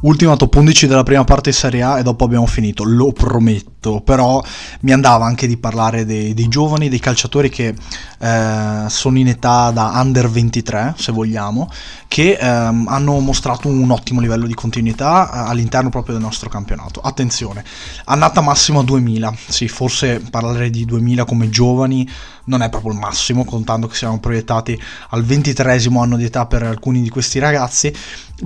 Ultima 0.00 0.36
top 0.36 0.54
11 0.54 0.86
della 0.86 1.02
prima 1.02 1.24
parte 1.24 1.50
di 1.50 1.56
Serie 1.56 1.82
A 1.82 1.98
e 1.98 2.04
dopo 2.04 2.24
abbiamo 2.24 2.46
finito, 2.46 2.84
lo 2.84 3.10
prometto, 3.10 4.00
però 4.00 4.40
mi 4.82 4.92
andava 4.92 5.24
anche 5.26 5.48
di 5.48 5.56
parlare 5.56 6.04
dei, 6.04 6.34
dei 6.34 6.46
giovani, 6.46 6.88
dei 6.88 7.00
calciatori 7.00 7.48
che 7.48 7.74
eh, 8.20 8.84
sono 8.86 9.18
in 9.18 9.26
età 9.26 9.72
da 9.72 9.90
under 9.96 10.30
23, 10.30 10.94
se 10.96 11.10
vogliamo, 11.10 11.68
che 12.06 12.38
ehm, 12.40 12.86
hanno 12.86 13.18
mostrato 13.18 13.66
un 13.66 13.90
ottimo 13.90 14.20
livello 14.20 14.46
di 14.46 14.54
continuità 14.54 15.32
eh, 15.32 15.50
all'interno 15.50 15.90
proprio 15.90 16.14
del 16.14 16.22
nostro 16.22 16.48
campionato. 16.48 17.00
Attenzione, 17.00 17.64
annata 18.04 18.40
massimo 18.40 18.80
a 18.80 18.84
2000, 18.84 19.34
sì, 19.48 19.66
forse 19.66 20.20
parlare 20.30 20.70
di 20.70 20.84
2000 20.84 21.24
come 21.24 21.48
giovani 21.48 22.08
non 22.44 22.62
è 22.62 22.68
proprio 22.68 22.92
il 22.92 22.98
massimo, 22.98 23.44
contando 23.44 23.88
che 23.88 23.96
siamo 23.96 24.20
proiettati 24.20 24.80
al 25.10 25.24
23 25.24 25.86
anno 25.98 26.16
di 26.16 26.24
età 26.24 26.46
per 26.46 26.62
alcuni 26.62 27.02
di 27.02 27.08
questi 27.08 27.38
ragazzi, 27.38 27.92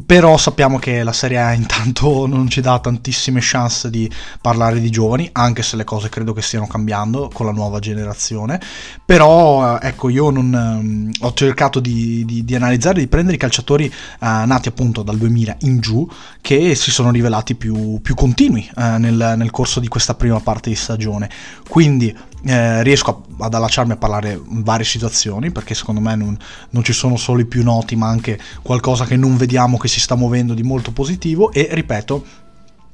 però 0.06 0.38
sappiamo 0.38 0.78
che 0.78 1.02
la 1.02 1.12
Serie 1.12 1.38
A 1.38 1.52
intanto 1.52 2.24
non 2.26 2.48
ci 2.48 2.60
dà 2.60 2.78
tantissime 2.78 3.40
chance 3.42 3.90
di 3.90 4.10
parlare 4.40 4.80
di 4.80 4.90
giovani, 4.90 5.28
anche 5.32 5.62
se 5.62 5.76
le 5.76 5.84
cose 5.84 6.08
credo 6.08 6.32
che 6.32 6.40
stiano 6.40 6.66
cambiando 6.66 7.30
con 7.32 7.46
la 7.46 7.52
nuova 7.52 7.78
generazione. 7.78 8.60
Però 9.04 9.76
eh, 9.76 9.88
ecco, 9.88 10.08
io 10.08 10.30
non, 10.30 10.52
um, 10.52 11.10
ho 11.20 11.32
cercato 11.34 11.78
di, 11.80 12.24
di, 12.24 12.44
di, 12.44 12.54
analizzare, 12.54 13.00
di 13.00 13.08
prendere 13.08 13.36
i 13.36 13.40
calciatori 13.40 13.86
uh, 13.86 14.26
nati 14.46 14.68
appunto 14.68 15.02
dal 15.02 15.18
2000 15.18 15.56
in 15.60 15.80
giù, 15.80 16.08
che 16.40 16.74
si 16.74 16.90
sono 16.90 17.10
rivelati 17.10 17.54
più, 17.54 18.00
più 18.00 18.14
continui 18.14 18.68
uh, 18.76 18.96
nel, 18.96 19.34
nel 19.36 19.50
corso 19.50 19.78
di 19.78 19.88
questa 19.88 20.14
prima 20.14 20.40
parte 20.40 20.70
di 20.70 20.76
stagione. 20.76 21.28
Quindi 21.68 22.16
eh, 22.44 22.82
riesco 22.82 23.10
a, 23.38 23.44
ad 23.44 23.54
allacciarmi 23.54 23.92
a 23.92 23.96
parlare 23.96 24.32
in 24.32 24.62
varie 24.62 24.84
situazioni 24.84 25.50
perché 25.50 25.74
secondo 25.74 26.00
me 26.00 26.14
non, 26.16 26.36
non, 26.70 26.82
ci 26.82 26.92
sono 26.92 27.16
solo 27.16 27.40
i 27.40 27.46
più 27.46 27.62
noti 27.62 27.96
ma 27.96 28.08
anche 28.08 28.38
qualcosa 28.62 29.04
che 29.04 29.16
non 29.16 29.36
vediamo 29.36 29.76
che 29.76 29.88
si 29.88 30.00
sta 30.00 30.14
muovendo 30.14 30.54
di 30.54 30.62
molto 30.62 30.92
positivo. 30.92 31.52
E 31.52 31.68
ripeto 31.70 32.24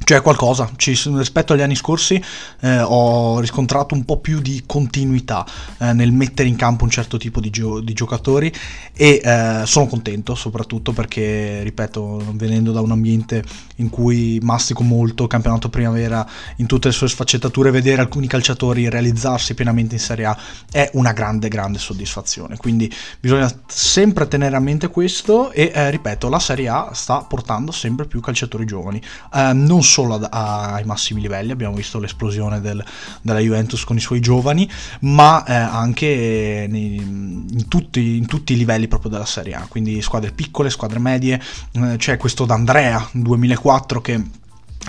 cioè 0.05 0.23
qualcosa, 0.23 0.71
ci, 0.77 0.99
rispetto 1.17 1.53
agli 1.53 1.61
anni 1.61 1.75
scorsi 1.75 2.23
eh, 2.61 2.81
ho 2.81 3.41
riscontrato 3.41 3.95
un 3.95 4.05
po' 4.05 4.19
più 4.19 4.41
di 4.41 4.63
continuità 4.65 5.45
eh, 5.79 5.93
nel 5.93 6.13
mettere 6.13 6.49
in 6.49 6.57
campo 6.57 6.85
un 6.85 6.91
certo 6.91 7.19
tipo 7.19 7.41
di, 7.41 7.51
gio- 7.51 7.81
di 7.81 7.93
giocatori 7.93 8.53
e 8.95 9.21
eh, 9.23 9.63
sono 9.67 9.87
contento 9.87 10.35
soprattutto 10.35 10.93
perché, 10.93 11.63
ripeto, 11.63 12.33
venendo 12.33 12.73
da 12.73 12.81
un 12.81 12.93
ambiente 12.93 13.45
in 13.77 13.91
cui 13.91 14.39
mastico 14.43 14.83
molto 14.83 15.27
campionato 15.27 15.69
primavera 15.69 16.27
in 16.57 16.67
tutte 16.67 16.89
le 16.89 16.95
sue 16.95 17.09
sfaccettature, 17.09 17.71
vedere 17.71 18.01
alcuni 18.01 18.27
calciatori 18.27 18.89
realizzarsi 18.89 19.55
pienamente 19.55 19.95
in 19.97 20.01
Serie 20.01 20.25
A 20.25 20.39
è 20.71 20.91
una 20.95 21.13
grande, 21.13 21.49
grande 21.49 21.79
soddisfazione. 21.79 22.57
Quindi 22.57 22.93
bisogna 23.21 23.51
sempre 23.67 24.27
tenere 24.27 24.57
a 24.57 24.61
mente 24.61 24.89
questo 24.89 25.51
e, 25.51 25.71
eh, 25.75 25.91
ripeto, 25.91 26.29
la 26.29 26.39
Serie 26.39 26.69
A 26.69 26.91
sta 26.93 27.19
portando 27.19 27.73
sempre 27.73 28.07
più 28.07 28.21
calciatori 28.21 28.65
giovani. 28.65 29.03
Eh, 29.35 29.53
non 29.53 29.83
solo 29.89 30.15
ad, 30.15 30.29
a, 30.31 30.75
ai 30.75 30.85
massimi 30.85 31.21
livelli, 31.21 31.51
abbiamo 31.51 31.75
visto 31.75 31.99
l'esplosione 31.99 32.61
del, 32.61 32.85
della 33.23 33.41
Juventus 33.41 33.85
con 33.85 33.97
i 33.97 34.01
suoi 34.01 34.21
giovani, 34.21 34.69
ma 35.01 35.45
eh, 35.45 35.55
anche 35.55 36.67
nei, 36.69 36.97
in, 36.97 37.67
tutti, 37.69 38.17
in, 38.17 38.27
tutti, 38.27 38.53
i 38.53 38.57
livelli 38.57 38.87
proprio 38.89 39.11
della 39.11 39.27
Serie 39.27 39.55
A, 39.55 39.67
quindi 39.69 40.01
squadre 40.03 40.33
piccole, 40.33 40.71
squadre 40.71 40.99
medie, 40.99 41.41
eh, 41.73 41.97
c'è 41.97 42.17
questo 42.17 42.45
D'Andrea 42.45 43.09
2004 43.13 44.01
che 44.01 44.23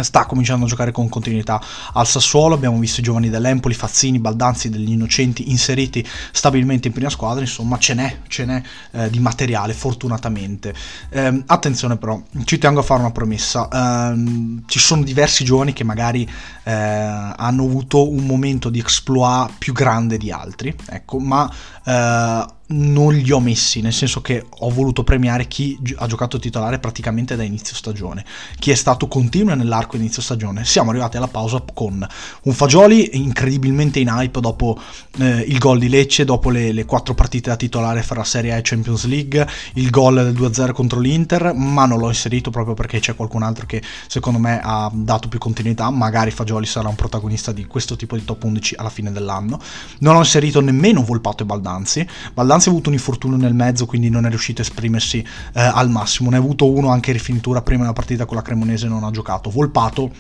sta 0.01 0.25
cominciando 0.25 0.65
a 0.65 0.67
giocare 0.67 0.91
con 0.91 1.09
continuità 1.09 1.61
al 1.93 2.07
Sassuolo, 2.07 2.55
abbiamo 2.55 2.77
visto 2.79 2.99
i 2.99 3.03
giovani 3.03 3.29
dell'Empoli, 3.29 3.73
Fazzini, 3.73 4.19
Baldanzi, 4.19 4.69
degli 4.69 4.91
Innocenti 4.91 5.49
inseriti 5.49 6.05
stabilmente 6.31 6.87
in 6.87 6.93
prima 6.93 7.09
squadra, 7.09 7.41
insomma 7.41 7.77
ce 7.77 7.93
n'è, 7.93 8.19
ce 8.27 8.45
n'è 8.45 8.61
eh, 8.91 9.09
di 9.09 9.19
materiale 9.19 9.73
fortunatamente. 9.73 10.73
Eh, 11.09 11.43
attenzione 11.45 11.97
però, 11.97 12.21
ci 12.45 12.57
tengo 12.57 12.79
a 12.79 12.83
fare 12.83 13.01
una 13.01 13.11
promessa, 13.11 13.67
eh, 14.11 14.61
ci 14.67 14.79
sono 14.79 15.03
diversi 15.03 15.43
giovani 15.43 15.73
che 15.73 15.83
magari 15.83 16.29
eh, 16.63 16.71
hanno 16.71 17.63
avuto 17.63 18.09
un 18.09 18.25
momento 18.25 18.69
di 18.69 18.79
exploit 18.79 19.51
più 19.57 19.73
grande 19.73 20.17
di 20.17 20.31
altri, 20.31 20.73
ecco, 20.87 21.19
ma 21.19 21.51
eh, 21.85 22.57
non 22.71 23.13
li 23.13 23.31
ho 23.31 23.39
messi, 23.39 23.81
nel 23.81 23.93
senso 23.93 24.21
che 24.21 24.45
ho 24.47 24.69
voluto 24.69 25.03
premiare 25.03 25.47
chi 25.47 25.79
ha 25.97 26.05
giocato 26.07 26.37
titolare 26.37 26.79
praticamente 26.79 27.35
da 27.35 27.43
inizio 27.43 27.75
stagione, 27.75 28.23
chi 28.59 28.71
è 28.71 28.75
stato 28.75 29.07
continuo 29.07 29.55
nell'arco 29.55 29.95
inizio 29.95 30.21
stagione. 30.21 30.65
Siamo 30.65 30.91
arrivati 30.91 31.17
alla 31.17 31.27
pausa 31.27 31.63
con 31.73 32.07
un 32.43 32.53
Fagioli 32.53 33.17
incredibilmente 33.17 33.99
in 33.99 34.09
hype 34.09 34.39
dopo 34.39 34.79
eh, 35.17 35.39
il 35.47 35.57
gol 35.57 35.79
di 35.79 35.89
Lecce, 35.89 36.25
dopo 36.25 36.49
le, 36.49 36.71
le, 36.71 36.85
quattro 36.85 37.13
partite 37.13 37.49
da 37.49 37.55
titolare 37.55 38.03
fra 38.03 38.23
Serie 38.23 38.53
A 38.53 38.57
e 38.57 38.61
Champions 38.63 39.05
League, 39.05 39.47
il 39.73 39.89
gol 39.89 40.15
del 40.15 40.33
2-0 40.33 40.71
contro 40.71 40.99
l'Inter, 40.99 41.53
ma 41.53 41.85
non 41.85 41.99
l'ho 41.99 42.07
inserito 42.07 42.51
proprio 42.51 42.75
perché 42.75 42.99
c'è 42.99 43.15
qualcun 43.15 43.43
altro 43.43 43.65
che 43.65 43.81
secondo 44.07 44.39
me 44.39 44.59
ha 44.61 44.91
dato 44.93 45.27
più 45.27 45.39
continuità, 45.39 45.89
magari 45.89 46.31
Fagioli 46.31 46.65
sarà 46.65 46.87
un 46.87 46.95
protagonista 46.95 47.51
di 47.51 47.65
questo 47.65 47.95
tipo 47.95 48.15
di 48.15 48.25
top 48.25 48.43
11 48.43 48.75
alla 48.77 48.89
fine 48.89 49.11
dell'anno. 49.11 49.59
Non 49.99 50.15
ho 50.15 50.19
inserito 50.19 50.61
nemmeno 50.61 51.03
Volpato 51.03 51.43
e 51.43 51.45
Baldanzi. 51.45 52.07
Baldanzi 52.33 52.58
Danzi 52.59 52.73
ha 52.73 52.75
avuto 52.75 52.89
un 52.89 52.95
infortunio 52.95 53.37
nel 53.37 53.53
mezzo, 53.53 53.85
quindi 53.85 54.09
non 54.09 54.25
è 54.25 54.29
riuscito 54.29 54.59
a 54.61 54.65
esprimersi 54.65 55.19
eh, 55.53 55.61
al 55.61 55.89
massimo. 55.89 56.29
Ne 56.29 56.35
ha 56.35 56.39
avuto 56.39 56.69
uno 56.69 56.89
anche 56.89 57.11
in 57.11 57.15
rifinitura 57.15 57.61
prima 57.61 57.83
della 57.83 57.93
partita 57.93 58.25
con 58.25 58.35
la 58.35 58.41
Cremonese, 58.41 58.89
non 58.89 59.05
ha 59.05 59.11
giocato. 59.11 59.49
Volpato 59.49 60.11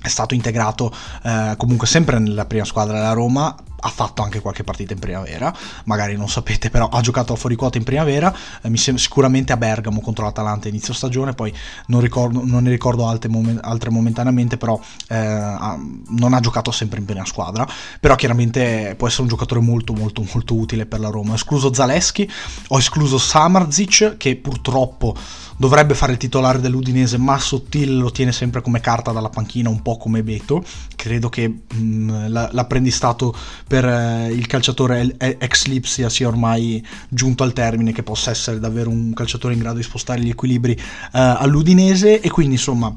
è 0.00 0.08
stato 0.08 0.32
integrato 0.32 0.90
eh, 1.22 1.52
comunque 1.58 1.86
sempre 1.86 2.18
nella 2.18 2.46
prima 2.46 2.64
squadra 2.64 2.94
della 2.94 3.12
Roma, 3.12 3.54
ha 3.80 3.88
fatto 3.88 4.22
anche 4.22 4.40
qualche 4.40 4.64
partita 4.64 4.92
in 4.92 4.98
primavera, 4.98 5.54
magari 5.84 6.16
non 6.16 6.28
sapete, 6.28 6.70
però 6.70 6.88
ha 6.88 7.00
giocato 7.00 7.32
a 7.32 7.36
fuori 7.36 7.56
quota 7.56 7.78
in 7.78 7.84
primavera, 7.84 8.34
eh, 8.62 8.76
sembra 8.76 9.02
sicuramente 9.02 9.52
a 9.52 9.56
Bergamo 9.56 10.00
contro 10.00 10.24
l'Atalanta 10.24 10.68
inizio 10.68 10.94
stagione, 10.94 11.34
poi 11.34 11.52
non, 11.86 12.00
ricordo, 12.00 12.42
non 12.44 12.62
ne 12.62 12.70
ricordo 12.70 13.06
altre, 13.06 13.28
moment- 13.28 13.60
altre 13.62 13.90
momentaneamente, 13.90 14.56
però 14.56 14.78
eh, 15.08 15.16
ha, 15.16 15.78
non 16.08 16.34
ha 16.34 16.40
giocato 16.40 16.70
sempre 16.70 16.98
in 16.98 17.04
prima 17.04 17.24
squadra, 17.24 17.66
però 18.00 18.14
chiaramente 18.14 18.94
può 18.96 19.06
essere 19.06 19.22
un 19.22 19.28
giocatore 19.28 19.60
molto 19.60 19.92
molto 19.92 20.24
molto 20.32 20.54
utile 20.54 20.86
per 20.86 21.00
la 21.00 21.08
Roma. 21.08 21.32
Ho 21.32 21.34
escluso 21.34 21.72
Zaleschi, 21.72 22.30
ho 22.68 22.78
escluso 22.78 23.18
Samarzic 23.18 24.16
che 24.16 24.36
purtroppo 24.36 25.16
dovrebbe 25.56 25.94
fare 25.94 26.12
il 26.12 26.18
titolare 26.18 26.60
dell'Udinese, 26.60 27.16
ma 27.16 27.38
Sottile 27.38 27.92
lo 27.92 28.10
tiene 28.10 28.32
sempre 28.32 28.60
come 28.60 28.80
carta 28.80 29.12
dalla 29.12 29.30
panchina, 29.30 29.68
un 29.68 29.82
po' 29.82 29.96
come 29.96 30.22
Beto. 30.22 30.62
Credo 30.94 31.28
che 31.28 31.48
mh, 31.48 31.78
mm, 31.78 32.26
l'apprendistato 32.28 33.34
per 33.66 33.84
eh, 33.84 34.28
il 34.32 34.46
calciatore 34.46 35.16
ex 35.18 35.66
Lipsia 35.66 36.08
sia 36.08 36.28
ormai 36.28 36.84
giunto 37.08 37.42
al 37.42 37.52
termine, 37.52 37.92
che 37.92 38.02
possa 38.02 38.30
essere 38.30 38.60
davvero 38.60 38.90
un 38.90 39.12
calciatore 39.12 39.54
in 39.54 39.60
grado 39.60 39.76
di 39.76 39.82
spostare 39.82 40.20
gli 40.20 40.30
equilibri 40.30 40.72
eh, 40.72 40.80
all'Udinese 41.12 42.20
e 42.20 42.30
quindi 42.30 42.54
insomma 42.54 42.96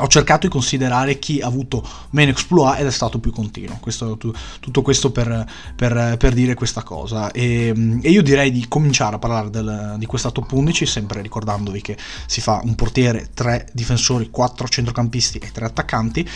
ho 0.00 0.06
cercato 0.06 0.46
di 0.46 0.52
considerare 0.52 1.18
chi 1.18 1.40
ha 1.40 1.46
avuto 1.46 1.86
meno 2.10 2.30
exploit 2.30 2.78
ed 2.78 2.86
è 2.86 2.90
stato 2.90 3.18
più 3.18 3.32
continuo. 3.32 3.78
Questo, 3.80 4.16
tutto 4.16 4.82
questo 4.82 5.10
per, 5.10 5.46
per, 5.74 6.16
per, 6.16 6.34
dire 6.34 6.54
questa 6.54 6.82
cosa. 6.82 7.30
E, 7.32 7.72
e, 8.02 8.10
io 8.10 8.22
direi 8.22 8.50
di 8.50 8.66
cominciare 8.68 9.16
a 9.16 9.18
parlare 9.18 9.50
del, 9.50 9.96
di 9.98 10.06
questa 10.06 10.30
top 10.30 10.52
11, 10.52 10.86
sempre 10.86 11.20
ricordandovi 11.22 11.80
che 11.80 11.96
si 12.26 12.40
fa 12.40 12.60
un 12.62 12.74
portiere, 12.74 13.30
tre 13.34 13.68
difensori, 13.72 14.30
quattro 14.30 14.68
centrocampisti 14.68 15.38
e 15.38 15.50
tre 15.50 15.64
attaccanti 15.64 16.28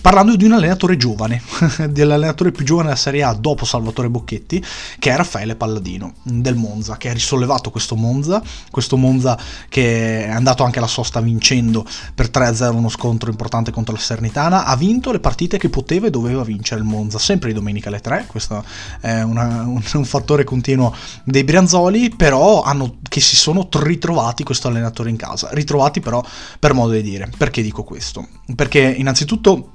parlando 0.00 0.36
di 0.36 0.44
un 0.44 0.52
allenatore 0.52 0.96
giovane, 0.96 1.42
dell'allenatore 1.90 2.52
più 2.52 2.64
giovane 2.64 2.88
della 2.88 2.98
Serie 2.98 3.22
A 3.22 3.34
dopo 3.34 3.64
Salvatore 3.64 4.08
Bocchetti, 4.08 4.64
che 4.98 5.10
è 5.10 5.16
Raffaele 5.16 5.56
Palladino 5.56 6.14
del 6.22 6.56
Monza, 6.56 6.96
che 6.96 7.08
ha 7.08 7.12
risollevato 7.12 7.70
questo 7.70 7.96
Monza, 7.96 8.42
questo 8.70 8.96
Monza 8.96 9.38
che 9.68 10.24
è 10.24 10.30
andato 10.30 10.64
anche 10.64 10.78
alla 10.78 10.86
sosta 10.86 11.20
vincendo 11.20 11.84
per 12.14 12.28
3-0 12.28 12.74
uno 12.74 12.88
scontro 12.88 13.30
importante 13.30 13.70
contro 13.70 13.94
la 13.94 14.00
Sernitana, 14.00 14.64
ha 14.64 14.76
vinto 14.76 15.12
le 15.12 15.20
partite 15.20 15.58
che 15.58 15.68
poteva 15.68 16.06
e 16.06 16.10
doveva 16.10 16.42
vincere 16.42 16.80
il 16.80 16.86
Monza, 16.86 17.18
sempre 17.18 17.48
di 17.48 17.54
domenica 17.54 17.88
alle 17.88 18.00
3, 18.00 18.24
questo 18.26 18.64
è 19.00 19.20
una, 19.22 19.62
un, 19.62 19.82
un, 19.92 20.04
fattore 20.04 20.44
continuo 20.44 20.94
dei 21.24 21.44
Brianzoli, 21.44 22.10
però 22.10 22.62
hanno, 22.62 22.96
che 23.08 23.20
si 23.20 23.36
sono 23.36 23.68
ritrovati 23.70 24.44
questo 24.44 24.68
allenatore 24.68 25.10
in 25.10 25.16
casa, 25.16 25.48
ritrovati 25.52 26.00
però 26.00 26.22
per 26.58 26.74
modo 26.74 26.92
di 26.92 27.02
dire, 27.02 27.30
perché 27.36 27.62
dico 27.62 27.84
questo? 27.84 28.26
Perché 28.54 28.80
innanzitutto 28.80 29.72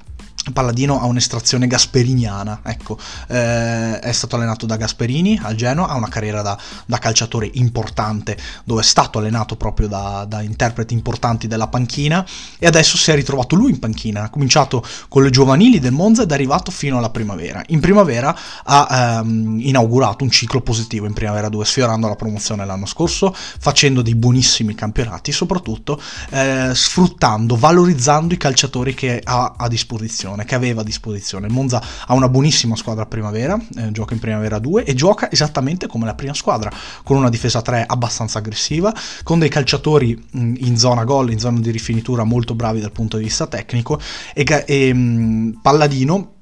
Palladino 0.53 1.01
ha 1.01 1.05
un'estrazione 1.05 1.67
gasperiniana, 1.67 2.59
ecco, 2.63 2.97
eh, 3.27 3.99
è 3.99 4.11
stato 4.11 4.35
allenato 4.35 4.65
da 4.65 4.77
Gasperini 4.77 5.39
al 5.41 5.55
Genoa, 5.55 5.87
ha 5.87 5.95
una 5.95 6.07
carriera 6.07 6.41
da, 6.41 6.57
da 6.85 6.99
calciatore 6.99 7.49
importante, 7.53 8.37
dove 8.63 8.81
è 8.81 8.83
stato 8.83 9.17
allenato 9.17 9.55
proprio 9.55 9.87
da, 9.87 10.25
da, 10.27 10.41
interpreti 10.41 10.93
importanti 10.93 11.47
della 11.47 11.67
panchina 11.67 12.25
e 12.59 12.67
adesso 12.67 12.97
si 12.97 13.09
è 13.11 13.15
ritrovato 13.15 13.55
lui 13.55 13.71
in 13.71 13.79
panchina, 13.79 14.23
ha 14.23 14.29
cominciato 14.29 14.85
con 15.07 15.23
le 15.23 15.31
giovanili 15.31 15.79
del 15.79 15.93
Monza 15.93 16.23
ed 16.23 16.31
è 16.31 16.33
arrivato 16.33 16.69
fino 16.69 16.97
alla 16.97 17.09
primavera. 17.09 17.63
In 17.67 17.79
primavera 17.79 18.37
ha 18.63 19.19
ehm, 19.19 19.59
inaugurato 19.61 20.23
un 20.23 20.29
ciclo 20.29 20.61
positivo 20.61 21.07
in 21.07 21.13
primavera 21.13 21.49
2, 21.49 21.65
sfiorando 21.65 22.07
la 22.07 22.15
promozione 22.15 22.65
l'anno 22.65 22.85
scorso, 22.85 23.33
facendo 23.35 24.01
dei 24.01 24.15
buonissimi 24.15 24.75
campionati, 24.75 25.31
soprattutto 25.31 25.99
eh, 26.29 26.69
sfruttando, 26.73 27.55
valorizzando 27.55 28.33
i 28.33 28.37
calciatori 28.37 28.93
che 28.93 29.21
ha 29.23 29.55
a 29.57 29.67
disposizione 29.67 30.34
situazione 30.35 30.45
che 30.45 30.55
aveva 30.55 30.81
a 30.81 30.83
disposizione. 30.83 31.47
Il 31.47 31.53
Monza 31.53 31.81
ha 32.05 32.13
una 32.13 32.29
buonissima 32.29 32.75
squadra 32.75 33.05
primavera, 33.05 33.57
eh, 33.77 33.91
gioca 33.91 34.13
in 34.13 34.19
primavera 34.19 34.59
2 34.59 34.83
e 34.83 34.93
gioca 34.93 35.31
esattamente 35.31 35.87
come 35.87 36.05
la 36.05 36.13
prima 36.13 36.33
squadra, 36.33 36.71
con 37.03 37.17
una 37.17 37.29
difesa 37.29 37.61
3 37.61 37.85
abbastanza 37.87 38.39
aggressiva, 38.39 38.93
con 39.23 39.39
dei 39.39 39.49
calciatori 39.49 40.15
mh, 40.31 40.53
in 40.59 40.77
zona 40.77 41.03
gol, 41.03 41.31
in 41.31 41.39
zona 41.39 41.59
di 41.59 41.71
rifinitura 41.71 42.23
molto 42.23 42.55
bravi 42.55 42.81
dal 42.81 42.91
punto 42.91 43.17
di 43.17 43.23
vista 43.23 43.47
tecnico 43.47 43.99
e, 44.33 44.63
e 44.65 44.93
mh, 44.93 45.59
Palladino 45.61 46.33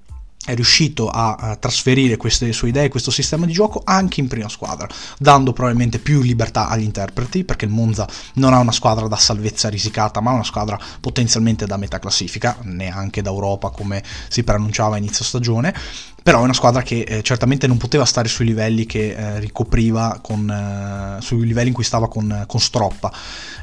è 0.46 0.54
riuscito 0.56 1.10
a, 1.10 1.36
a, 1.36 1.56
trasferire 1.56 2.18
queste 2.18 2.52
sue 2.52 2.70
idee, 2.70 2.90
questo 2.90 3.12
sistema 3.12 3.46
di 3.46 3.54
gioco 3.54 3.82
anche 3.86 4.20
in 4.20 4.28
prima 4.28 4.50
squadra, 4.50 4.88
dando 5.18 5.54
probabilmente 5.54 6.00
più 6.00 6.22
libertà 6.22 6.68
agli 6.68 6.84
interpreti, 6.84 7.44
perché 7.44 7.66
il 7.66 7.72
Monza 7.72 8.08
non 8.36 8.54
ha 8.54 8.60
una 8.60 8.72
squadra 8.72 9.08
da 9.08 9.16
salvezza 9.16 9.70
risicata, 9.70 10.20
ma 10.20 10.32
una 10.32 10.44
squadra 10.44 10.78
potenzialmente 11.00 11.66
da 11.66 11.78
metà 11.78 12.00
classifica, 12.00 12.58
neanche 12.64 13.22
da 13.22 13.30
Europa 13.30 13.70
come 13.70 14.04
si 14.28 14.44
preannunciava 14.44 14.96
a 14.96 14.98
inizio 14.98 15.24
stagione, 15.24 15.74
però 16.24 16.40
è 16.40 16.44
una 16.44 16.54
squadra 16.54 16.82
che 16.82 17.02
eh, 17.02 17.22
certamente 17.22 17.68
non 17.68 17.78
poteva 17.78 18.06
stare 18.06 18.30
sui 18.30 18.46
livelli 18.46 18.86
che 18.86 19.10
eh, 19.10 19.40
ricopriva, 19.40 20.20
con, 20.22 20.50
eh, 20.50 21.22
sui 21.22 21.46
livelli 21.46 21.68
in 21.68 21.74
cui 21.74 21.84
stava 21.84 22.08
con, 22.08 22.46
con 22.48 22.60
Stroppa. 22.62 23.12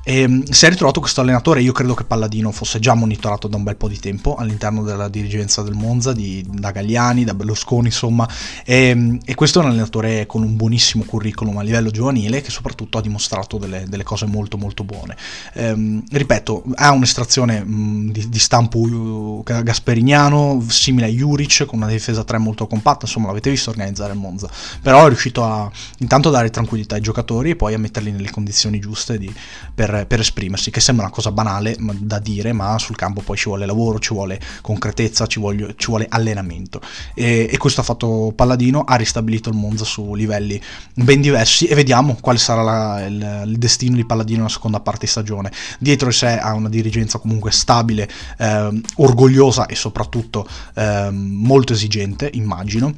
E, 0.05 0.21
ehm, 0.21 0.45
si 0.45 0.67
è 0.67 0.69
ritrovato 0.69 1.01
questo 1.01 1.21
allenatore, 1.23 1.63
io 1.63 1.73
credo 1.73 1.95
che 1.95 2.05
Palladino 2.05 2.53
fosse 2.53 2.79
già 2.79 2.95
monitorato 2.95 3.49
da 3.49 3.57
un 3.57 3.63
bel 3.63 3.77
po' 3.77 3.89
di 3.89 3.99
tempo 3.99 4.35
all'interno 4.35 4.83
della 4.83 5.09
dirigenza 5.09 5.63
del 5.63 5.75
Monza, 5.75 6.13
di, 6.13 6.45
da 6.49 6.71
Gagliani, 6.71 7.25
da 7.25 7.35
Berlusconi, 7.35 7.87
insomma, 7.87 8.29
e, 8.65 8.89
ehm, 8.89 9.21
e, 9.25 9.35
questo 9.35 9.61
è 9.61 9.65
un 9.65 9.71
allenatore 9.71 10.27
con 10.27 10.43
un 10.43 10.57
buonissimo 10.57 11.05
curriculum 11.05 11.57
a 11.57 11.63
livello 11.63 11.91
giovanile 11.91 12.43
che 12.43 12.51
soprattutto 12.51 12.99
ha 12.99 13.03
dimostrato 13.03 13.57
delle, 13.57 13.85
delle 13.89 14.03
cose 14.03 14.27
molto 14.27 14.59
molto 14.59 14.85
buone. 14.85 15.17
Ehm, 15.55 16.03
ripeto, 16.11 16.65
ha 16.75 16.91
un'estrazione 16.91 17.65
mh, 17.65 18.13
di, 18.13 18.29
di, 18.29 18.39
stampo 18.39 18.79
uh, 18.81 19.43
gasperiniano, 19.43 20.63
simile 20.69 21.07
a 21.07 21.09
Juric, 21.09 21.65
con 21.65 21.79
una 21.81 21.89
difesa 21.89 22.23
3 22.23 22.39
molto 22.39 22.50
compatta, 22.55 23.07
insomma 23.07 23.29
l'avete 23.29 23.51
visto 23.51 23.71
organizzare 23.71 24.13
il 24.13 24.19
Monza, 24.19 24.49
però 24.81 25.05
è 25.05 25.09
riuscito 25.09 25.45
a 25.45 25.71
intanto 25.99 26.31
dare 26.31 26.51
tranquillità 26.51 26.95
ai 26.95 27.01
giocatori 27.01 27.51
e 27.51 27.57
poi 27.57 27.75
a 27.75 27.79
metterli 27.79 28.11
nelle 28.11 28.31
condizioni 28.31 28.79
giuste 28.79 29.19
di, 29.19 29.33
per, 29.75 30.07
per, 30.07 30.21
esprimersi, 30.21 30.71
che 30.71 30.81
sembra 30.81 31.07
una 31.07 31.15
cosa 31.15 31.33
banale 31.33 31.77
da 31.79 32.19
dire, 32.19 32.53
ma 32.53 32.79
sul 32.79 32.97
campo 32.97 33.21
poi 33.21 33.37
ci 33.37 33.49
vuole 33.49 33.67
lavoro, 33.67 33.99
ci 33.99 34.15
vuole 34.15 34.41
concretezza, 34.61 35.27
ci, 35.27 35.41
voglio, 35.41 35.75
ci 35.77 35.87
vuole 35.87 36.07
allenamento. 36.09 36.81
E, 37.15 37.49
e, 37.51 37.57
questo 37.57 37.81
ha 37.81 37.85
fatto 37.85 38.33
Palladino, 38.35 38.83
ha 38.83 38.97
ristabilito 38.97 39.49
il 39.51 39.57
Monza 39.57 39.85
su 39.85 40.15
livelli 40.15 40.61
ben 40.95 41.21
diversi 41.21 41.67
e 41.67 41.75
vediamo 41.75 42.17
quale 42.21 42.39
sarà 42.39 42.63
la, 42.63 43.05
il, 43.07 43.43
il, 43.47 43.59
destino 43.59 43.97
di 43.97 44.05
Palladino 44.05 44.39
nella 44.39 44.51
seconda 44.51 44.81
parte 44.81 45.07
di 45.07 45.11
stagione. 45.11 45.53
Dietro 45.79 46.09
di 46.09 46.15
sé 46.15 46.39
ha 46.39 46.53
una 46.53 46.69
dirigenza 46.69 47.19
comunque 47.19 47.51
stabile, 47.51 48.09
eh, 48.39 48.81
orgogliosa 48.97 49.67
e 49.67 49.75
soprattutto 49.75 50.47
eh, 50.75 51.09
molto 51.11 51.73
esigente, 51.73 52.31
immagino 52.41 52.95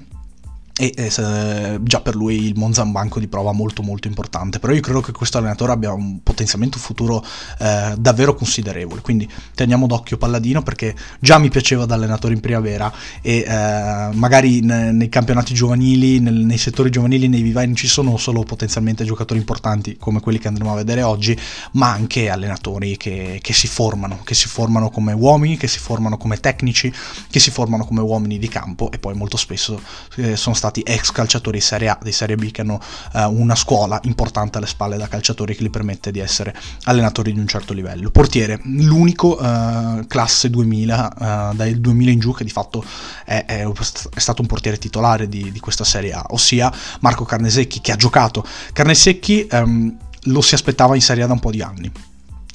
e 0.79 0.95
eh, 0.97 1.79
già 1.83 2.01
per 2.01 2.15
lui 2.15 2.47
il 2.47 2.55
Monza 2.57 2.83
è 2.83 2.85
un 2.85 2.93
banco 2.93 3.21
di 3.21 3.29
prova 3.29 3.53
molto 3.53 3.83
molto 3.83 4.09
importante 4.09 4.59
però 4.59 4.73
io 4.73 4.81
credo 4.81 5.01
che 5.01 5.13
questo 5.13 5.39
allenatore 5.39 5.73
abbia 5.73 5.93
un 5.93 6.23
potenziamento 6.23 6.79
futuro 6.79 7.25
eh, 7.59 7.95
davvero 7.99 8.35
considerevole. 8.35 9.01
Quindi 9.01 9.29
teniamo 9.55 9.87
d'occhio 9.87 10.17
Palladino 10.17 10.63
perché 10.63 10.95
già 11.21 11.39
mi 11.39 11.49
piaceva 11.49 11.85
da 11.85 11.95
allenatore 11.95 12.35
in 12.35 12.41
primavera 12.41 12.93
e 13.21 13.45
eh, 13.47 14.09
magari 14.15 14.61
ne, 14.61 14.93
nei 14.93 15.09
campionati 15.09 15.55
giovanili 15.55 16.21
nel, 16.21 16.35
nei 16.35 16.59
settori 16.59 16.91
giovanili 16.91 17.29
nei 17.29 17.43
vivai 17.43 17.75
ci 17.75 17.87
sono 17.87 18.17
solo 18.17 18.43
potenzialmente 18.43 19.05
giocatori 19.05 19.39
importanti 19.39 19.97
come 19.97 20.21
quelli 20.21 20.39
che 20.39 20.49
andremo 20.49 20.73
a 20.73 20.77
vedere 20.77 21.03
oggi 21.03 21.39
ma 21.73 21.91
anche 21.91 22.29
allenatori 22.29 22.97
che, 22.97 23.39
che 23.41 23.53
si 23.53 23.69
formano 23.69 24.21
che 24.25 24.35
si 24.35 24.49
formano 24.49 24.91
come 24.91 25.13
uomini 25.13 25.57
che 25.57 25.69
si 25.69 25.79
formano 25.79 26.17
come 26.17 26.39
tecnici 26.39 26.93
che 27.31 27.39
si 27.39 27.53
formano 27.53 27.85
come 27.85 28.01
uomini 28.01 28.39
di 28.39 28.49
campo 28.49 28.91
e 28.91 28.99
poi 28.99 29.15
molto 29.15 29.37
spesso 29.37 29.81
eh, 30.17 30.35
sono 30.37 30.55
stati 30.57 30.62
ex 30.85 31.11
calciatori 31.11 31.59
di 31.59 31.65
Serie 31.65 31.89
A, 31.89 31.99
di 32.03 32.13
Serie 32.13 32.37
B 32.37 32.51
che 32.51 32.61
hanno 32.61 32.81
eh, 33.15 33.25
una 33.25 33.55
scuola 33.55 33.99
importante 34.05 34.59
alle 34.59 34.67
spalle 34.67 34.97
da 34.97 35.09
calciatori 35.09 35.55
che 35.55 35.65
gli 35.65 35.71
permette 35.71 36.11
di 36.11 36.19
essere 36.19 36.55
allenatori 36.85 37.33
di 37.33 37.39
un 37.39 37.47
certo 37.47 37.73
livello. 37.73 38.11
Portiere, 38.11 38.61
l'unico 38.65 39.39
eh, 39.39 40.05
classe 40.07 40.51
2000, 40.51 41.13
eh, 41.53 41.55
dal 41.55 41.75
2000 41.75 42.11
in 42.11 42.19
giù 42.19 42.33
che 42.33 42.45
di 42.45 42.51
fatto 42.51 42.85
è, 43.25 43.45
è, 43.47 43.67
è 43.67 44.21
stato 44.21 44.43
un 44.43 44.49
portiere 44.49 44.79
titolare 44.79 45.29
di, 45.29 45.51
di, 45.51 45.61
questa 45.61 45.85
Serie 45.85 46.13
A, 46.13 46.25
ossia 46.31 46.73
Marco 47.01 47.25
Carnesecchi 47.25 47.81
che 47.81 47.93
ha 47.93 47.97
giocato. 47.97 48.45
Carnesecchi 48.73 49.47
ehm, 49.47 49.97
lo 50.27 50.41
si 50.41 50.55
aspettava 50.55 50.95
in 50.95 51.03
Serie 51.03 51.25
A 51.25 51.27
da 51.27 51.33
un 51.33 51.41
po' 51.41 51.51
di 51.51 51.63
anni 51.63 51.91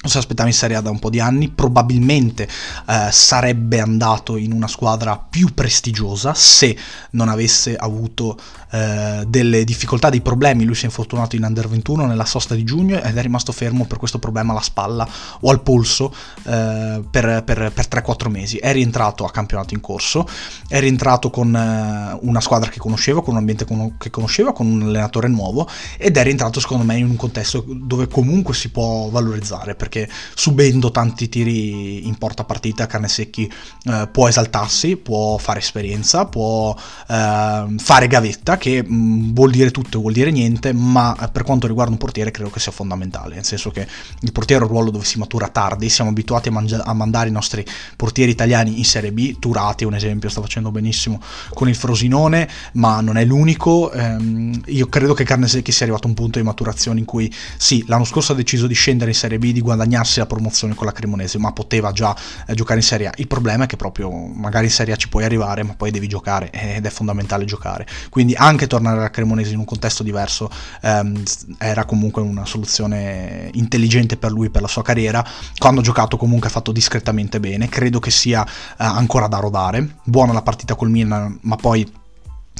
lo 0.08 0.10
si 0.10 0.18
aspettava 0.18 0.48
in 0.48 0.54
Serie 0.54 0.76
A 0.76 0.80
da 0.80 0.90
un 0.90 0.98
po' 0.98 1.10
di 1.10 1.20
anni, 1.20 1.50
probabilmente 1.50 2.48
eh, 2.86 3.08
sarebbe 3.10 3.80
andato 3.80 4.36
in 4.36 4.52
una 4.52 4.66
squadra 4.66 5.18
più 5.18 5.52
prestigiosa 5.54 6.34
se 6.34 6.76
non 7.10 7.28
avesse 7.28 7.76
avuto 7.76 8.38
eh, 8.70 9.24
delle 9.26 9.64
difficoltà, 9.64 10.10
dei 10.10 10.20
problemi, 10.20 10.64
lui 10.64 10.74
si 10.74 10.82
è 10.82 10.86
infortunato 10.86 11.36
in 11.36 11.44
Under 11.44 11.68
21 11.68 12.06
nella 12.06 12.24
sosta 12.24 12.54
di 12.54 12.64
giugno 12.64 13.00
ed 13.00 13.16
è 13.16 13.22
rimasto 13.22 13.52
fermo 13.52 13.86
per 13.86 13.98
questo 13.98 14.18
problema 14.18 14.52
alla 14.52 14.60
spalla 14.60 15.08
o 15.40 15.50
al 15.50 15.62
polso 15.62 16.14
eh, 16.44 17.02
per, 17.10 17.42
per, 17.44 17.72
per 17.72 17.86
3-4 17.88 18.28
mesi, 18.28 18.56
è 18.58 18.72
rientrato 18.72 19.24
a 19.24 19.30
campionato 19.30 19.74
in 19.74 19.80
corso, 19.80 20.26
è 20.68 20.78
rientrato 20.80 21.30
con 21.30 21.54
eh, 21.54 22.18
una 22.20 22.40
squadra 22.40 22.70
che 22.70 22.78
conosceva, 22.78 23.22
con 23.22 23.34
un 23.34 23.38
ambiente 23.38 23.64
che 23.98 24.10
conosceva, 24.10 24.52
con 24.52 24.66
un 24.66 24.82
allenatore 24.82 25.28
nuovo 25.28 25.68
ed 25.96 26.16
è 26.16 26.22
rientrato 26.22 26.60
secondo 26.60 26.84
me 26.84 26.96
in 26.96 27.08
un 27.08 27.16
contesto 27.16 27.64
dove 27.66 28.08
comunque 28.08 28.54
si 28.54 28.70
può 28.70 29.08
valorizzare 29.08 29.74
perché 29.74 30.08
subendo 30.34 30.90
tanti 30.90 31.28
tiri 31.28 32.06
in 32.06 32.16
porta 32.18 32.44
partita 32.44 32.86
Carnesecchi 32.86 33.50
eh, 33.84 34.08
può 34.10 34.28
esaltarsi, 34.28 34.96
può 34.96 35.38
fare 35.38 35.60
esperienza, 35.60 36.26
può 36.26 36.74
eh, 37.08 37.66
fare 37.78 38.06
gavetta 38.06 38.56
che 38.58 38.84
mh, 38.86 38.94
mm, 38.94 39.34
vuol 39.34 39.50
dire 39.50 39.70
tutto, 39.70 40.00
vuol 40.00 40.12
dire 40.12 40.30
niente, 40.30 40.72
ma 40.72 41.16
eh, 41.18 41.28
per 41.28 41.44
quanto 41.44 41.66
riguarda 41.66 41.92
un 41.92 41.98
portiere 41.98 42.30
credo 42.30 42.50
che 42.50 42.60
sia 42.60 42.72
fondamentale, 42.72 43.36
nel 43.36 43.44
senso 43.44 43.70
che 43.70 43.86
il 44.20 44.32
portiere 44.32 44.62
è 44.62 44.66
un 44.66 44.72
ruolo 44.72 44.90
dove 44.90 45.04
si 45.04 45.18
matura 45.18 45.48
tardi, 45.48 45.88
siamo 45.88 46.10
abituati 46.10 46.48
a, 46.48 46.52
mangia- 46.52 46.84
a 46.84 46.92
mandare 46.92 47.28
i 47.28 47.32
nostri 47.32 47.64
portieri 47.96 48.30
italiani 48.30 48.78
in 48.78 48.84
Serie 48.84 49.12
B, 49.12 49.38
Turati 49.38 49.84
un 49.84 49.94
esempio, 49.94 50.28
sta 50.28 50.40
facendo 50.42 50.70
benissimo 50.70 51.20
con 51.54 51.68
il 51.68 51.74
Frosinone, 51.74 52.48
ma 52.72 53.00
non 53.00 53.16
è 53.16 53.24
l'unico, 53.24 53.90
ehm, 53.92 54.62
io 54.66 54.86
credo 54.88 55.14
che 55.14 55.24
Carnesecchi 55.24 55.72
sia 55.72 55.86
arrivato 55.86 56.06
a 56.06 56.10
un 56.10 56.14
punto 56.14 56.38
di 56.38 56.44
maturazione 56.44 56.98
in 56.98 57.04
cui 57.04 57.32
sì, 57.56 57.84
l'anno 57.86 58.04
scorso 58.04 58.32
ha 58.32 58.34
deciso 58.34 58.66
di 58.66 58.74
scendere 58.74 59.10
in 59.10 59.16
Serie 59.16 59.38
B, 59.38 59.52
di 59.52 59.60
guadagnarsi 59.60 60.18
la 60.18 60.26
promozione 60.26 60.74
con 60.74 60.86
la 60.86 60.92
Cremonese, 60.92 61.38
ma 61.38 61.52
poteva 61.52 61.92
già 61.92 62.14
eh, 62.46 62.54
giocare 62.54 62.80
in 62.80 62.84
Serie 62.84 63.06
A. 63.06 63.12
Il 63.16 63.26
problema 63.28 63.64
è 63.64 63.66
che 63.66 63.76
proprio 63.76 64.10
magari 64.10 64.66
in 64.66 64.72
Serie 64.72 64.94
A 64.94 64.96
ci 64.96 65.08
puoi 65.08 65.24
arrivare, 65.24 65.62
ma 65.62 65.74
poi 65.74 65.90
devi 65.90 66.08
giocare 66.08 66.50
ed 66.50 66.84
è 66.84 66.90
fondamentale 66.90 67.44
giocare. 67.44 67.86
Quindi 68.10 68.34
anche 68.34 68.47
tornare 68.56 68.98
alla 68.98 69.10
Cremonese 69.10 69.52
in 69.52 69.58
un 69.58 69.64
contesto 69.64 70.02
diverso 70.02 70.50
ehm, 70.82 71.22
era 71.58 71.84
comunque 71.84 72.22
una 72.22 72.46
soluzione 72.46 73.50
intelligente 73.54 74.16
per 74.16 74.30
lui, 74.30 74.50
per 74.50 74.62
la 74.62 74.68
sua 74.68 74.82
carriera. 74.82 75.24
Quando 75.58 75.80
ha 75.80 75.84
giocato 75.84 76.16
comunque 76.16 76.48
ha 76.48 76.52
fatto 76.52 76.72
discretamente 76.72 77.40
bene, 77.40 77.68
credo 77.68 77.98
che 77.98 78.10
sia 78.10 78.44
eh, 78.44 78.48
ancora 78.76 79.26
da 79.26 79.38
rodare. 79.38 79.96
Buona 80.04 80.32
la 80.32 80.42
partita 80.42 80.74
col 80.74 80.90
Milan, 80.90 81.38
ma 81.42 81.56
poi 81.56 81.90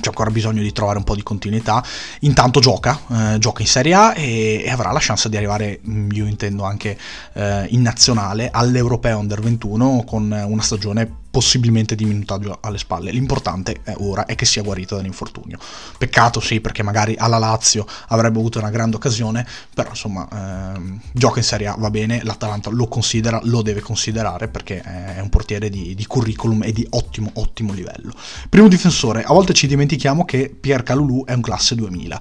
c'è 0.00 0.08
ancora 0.08 0.30
bisogno 0.30 0.62
di 0.62 0.72
trovare 0.72 0.98
un 0.98 1.04
po' 1.04 1.14
di 1.14 1.22
continuità. 1.22 1.82
Intanto 2.20 2.60
gioca, 2.60 2.98
eh, 3.10 3.38
gioca 3.38 3.62
in 3.62 3.68
Serie 3.68 3.94
A 3.94 4.14
e, 4.14 4.62
e, 4.64 4.70
avrà 4.70 4.92
la 4.92 5.00
chance 5.00 5.28
di 5.28 5.36
arrivare, 5.36 5.80
mm, 5.86 6.10
io 6.12 6.26
intendo 6.26 6.64
anche 6.64 6.96
eh, 7.34 7.66
in 7.70 7.82
nazionale, 7.82 8.48
all'Europeo 8.50 9.18
Under 9.18 9.40
21 9.40 10.04
con 10.06 10.30
una 10.30 10.62
stagione 10.62 11.26
possibilmente 11.30 11.94
di 11.94 12.04
minutaggio 12.04 12.58
alle 12.60 12.78
spalle. 12.78 13.10
L'importante 13.10 13.80
è 13.82 13.94
ora 13.98 14.26
è 14.26 14.34
che 14.34 14.44
sia 14.44 14.62
guarito 14.62 14.96
dall'infortunio. 14.96 15.58
Peccato 15.98 16.40
sì, 16.40 16.60
perché 16.60 16.82
magari 16.82 17.14
alla 17.16 17.38
Lazio 17.38 17.86
avrebbe 18.08 18.38
avuto 18.38 18.58
una 18.58 18.70
grande 18.70 18.96
occasione, 18.96 19.46
però 19.72 19.90
insomma 19.90 20.28
ehm, 20.30 21.00
gioca 21.12 21.38
in 21.38 21.44
Serie 21.44 21.66
A, 21.68 21.76
va 21.78 21.90
bene, 21.90 22.22
l'Atalanta 22.22 22.70
lo 22.70 22.88
considera, 22.88 23.40
lo 23.44 23.62
deve 23.62 23.80
considerare 23.80 24.48
perché 24.48 24.80
è 24.80 25.20
un 25.20 25.28
portiere 25.28 25.68
di, 25.70 25.94
di 25.94 26.06
curriculum 26.06 26.62
e 26.62 26.72
di 26.72 26.86
ottimo, 26.90 27.30
ottimo 27.34 27.72
livello. 27.72 28.12
Primo 28.48 28.68
difensore, 28.68 29.22
a 29.22 29.32
volte 29.32 29.52
ci 29.52 29.66
dimentichiamo 29.66 30.24
che 30.24 30.54
Pierre 30.58 30.82
Calulu 30.82 31.24
è 31.24 31.34
un 31.34 31.42
classe 31.42 31.74
2000. 31.74 32.20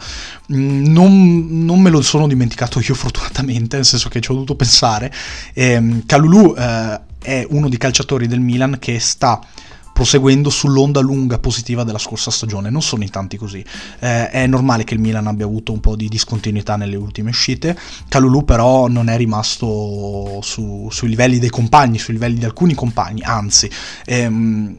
Mm, 0.54 0.86
non, 0.86 1.66
non, 1.66 1.82
me 1.82 1.90
lo 1.90 2.02
sono 2.02 2.28
dimenticato 2.28 2.80
io 2.80 2.94
fortunatamente, 2.96 3.78
nel 3.78 3.86
senso 3.86 4.10
che 4.10 4.20
ci 4.20 4.32
ho 4.32 4.34
dovuto 4.34 4.56
pensare. 4.56 5.12
Eh, 5.54 6.04
Calulu 6.06 6.56
eh, 6.58 7.07
è 7.22 7.46
uno 7.50 7.70
dei 7.70 7.78
calciatori 7.78 8.28
del 8.28 8.40
Milan 8.40 8.78
che 8.80 9.00
sta 9.00 9.40
proseguendo 9.98 10.52
sull'onda 10.52 11.00
lunga 11.00 11.40
positiva 11.40 11.84
della 11.84 11.98
scorsa 11.98 12.30
stagione. 12.30 12.70
Non 12.70 12.84
sono 12.84 13.02
in 13.02 13.10
tanti 13.10 13.36
così. 13.36 13.66
Eh, 14.00 14.30
è 14.30 14.46
normale 14.46 14.84
che 14.84 14.94
il 14.94 15.00
Milan 15.00 15.26
abbia 15.26 15.46
avuto 15.46 15.74
un 15.74 15.80
po' 15.80 15.96
di 15.96 16.08
discontinuità 16.08 16.76
nelle 16.76 16.98
ultime 16.98 17.32
uscite. 17.32 17.76
Calulu 18.08 18.46
però 18.46 18.88
non 18.88 19.10
è 19.10 19.18
rimasto 19.18 20.40
su, 20.44 20.88
sui 20.92 21.10
livelli 21.10 21.40
dei 21.40 21.50
compagni, 21.50 21.98
sui 21.98 22.14
livelli 22.14 22.38
di 22.38 22.46
alcuni 22.46 22.76
compagni, 22.76 23.24
anzi, 23.24 23.68
ehm, 24.06 24.78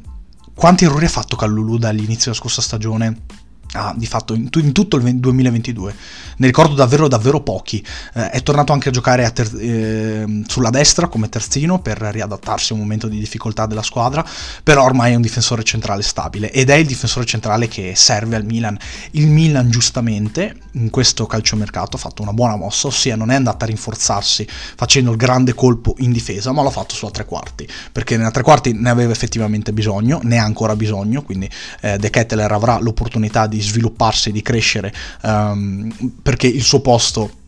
quanti 0.54 0.84
errori 0.84 1.06
ha 1.06 1.08
fatto 1.08 1.34
Calulu 1.34 1.78
dall'inizio 1.78 2.26
della 2.26 2.34
scorsa 2.34 2.62
stagione? 2.62 3.22
Ah, 3.72 3.94
di 3.96 4.06
fatto 4.06 4.34
in, 4.34 4.48
in, 4.54 4.72
tutto 4.72 4.96
il 4.96 5.16
2022. 5.16 5.94
Ne 6.36 6.46
ricordo 6.46 6.74
davvero 6.74 7.08
davvero 7.08 7.40
pochi. 7.40 7.84
Eh, 8.14 8.30
è 8.30 8.42
tornato 8.42 8.72
anche 8.72 8.88
a 8.88 8.92
giocare 8.92 9.24
a 9.24 9.30
ter- 9.30 9.54
eh, 9.58 10.42
sulla 10.46 10.70
destra 10.70 11.08
come 11.08 11.28
terzino 11.28 11.80
per 11.80 11.98
riadattarsi 11.98 12.72
a 12.72 12.74
un 12.74 12.80
momento 12.82 13.08
di 13.08 13.18
difficoltà 13.18 13.66
della 13.66 13.82
squadra, 13.82 14.24
però 14.62 14.84
ormai 14.84 15.12
è 15.12 15.14
un 15.16 15.22
difensore 15.22 15.64
centrale 15.64 16.02
stabile 16.02 16.50
ed 16.50 16.70
è 16.70 16.74
il 16.74 16.86
difensore 16.86 17.26
centrale 17.26 17.68
che 17.68 17.92
serve 17.94 18.36
al 18.36 18.44
Milan. 18.44 18.78
Il 19.12 19.26
Milan 19.26 19.70
giustamente 19.70 20.56
in 20.72 20.90
questo 20.90 21.26
calciomercato 21.26 21.96
ha 21.96 21.98
fatto 21.98 22.22
una 22.22 22.32
buona 22.32 22.56
mossa, 22.56 22.86
ossia 22.86 23.16
non 23.16 23.30
è 23.30 23.34
andata 23.34 23.64
a 23.64 23.68
rinforzarsi 23.68 24.46
facendo 24.48 25.10
il 25.10 25.16
grande 25.16 25.54
colpo 25.54 25.94
in 25.98 26.12
difesa, 26.12 26.52
ma 26.52 26.62
l'ha 26.62 26.70
fatto 26.70 26.94
sulla 26.94 27.10
tre 27.10 27.24
quarti, 27.24 27.68
perché 27.90 28.16
nella 28.16 28.30
tre 28.30 28.42
quarti 28.42 28.72
ne 28.72 28.90
aveva 28.90 29.12
effettivamente 29.12 29.72
bisogno, 29.72 30.20
ne 30.22 30.38
ha 30.38 30.44
ancora 30.44 30.76
bisogno, 30.76 31.22
quindi 31.22 31.50
eh, 31.80 31.98
De 31.98 32.10
Ketteler 32.10 32.50
avrà 32.50 32.78
l'opportunità 32.78 33.46
di 33.46 33.57
di 33.58 33.64
svilupparsi, 33.64 34.32
di 34.32 34.42
crescere, 34.42 34.92
um, 35.22 35.92
perché 36.22 36.46
il 36.46 36.62
suo 36.62 36.80
posto 36.80 37.38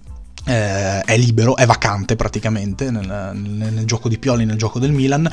eh, 0.45 1.01
è 1.03 1.17
libero, 1.19 1.57
è 1.57 1.67
vacante 1.67 2.17
praticamente 2.17 2.91
nel, 2.91 3.07
nel, 3.07 3.73
nel, 3.73 3.85
gioco 3.85 4.09
di 4.09 4.19
Pioli, 4.19 4.45
nel 4.45 4.57
gioco 4.57 4.79
del 4.79 4.93
Milan. 4.93 5.31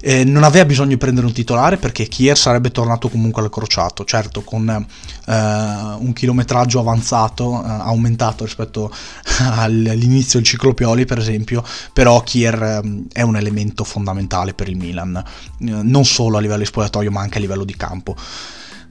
Eh, 0.00 0.24
non 0.24 0.44
aveva 0.44 0.64
bisogno 0.64 0.90
di 0.90 0.96
prendere 0.96 1.26
un 1.26 1.32
titolare 1.32 1.76
perché 1.76 2.06
Kier 2.06 2.36
sarebbe 2.36 2.70
tornato 2.70 3.08
comunque 3.08 3.42
al 3.42 3.50
crociato, 3.50 4.04
certo 4.04 4.42
con 4.42 4.68
eh, 4.68 5.32
un 5.32 6.12
chilometraggio 6.14 6.78
avanzato, 6.78 7.64
eh, 7.64 7.68
aumentato 7.68 8.44
rispetto 8.44 8.92
all'inizio 9.38 10.38
del 10.38 10.48
ciclo 10.48 10.74
Pioli 10.74 11.04
per 11.04 11.18
esempio, 11.18 11.64
però 11.92 12.22
Kier 12.22 12.62
ehm, 12.62 13.06
è 13.12 13.22
un 13.22 13.36
elemento 13.36 13.84
fondamentale 13.84 14.52
per 14.52 14.68
il 14.68 14.76
Milan, 14.76 15.16
eh, 15.16 15.24
non 15.58 16.04
solo 16.04 16.36
a 16.36 16.40
livello 16.40 16.60
di 16.60 16.66
spogliatoio 16.66 17.10
ma 17.10 17.20
anche 17.20 17.38
a 17.38 17.40
livello 17.40 17.64
di 17.64 17.76
campo. 17.76 18.14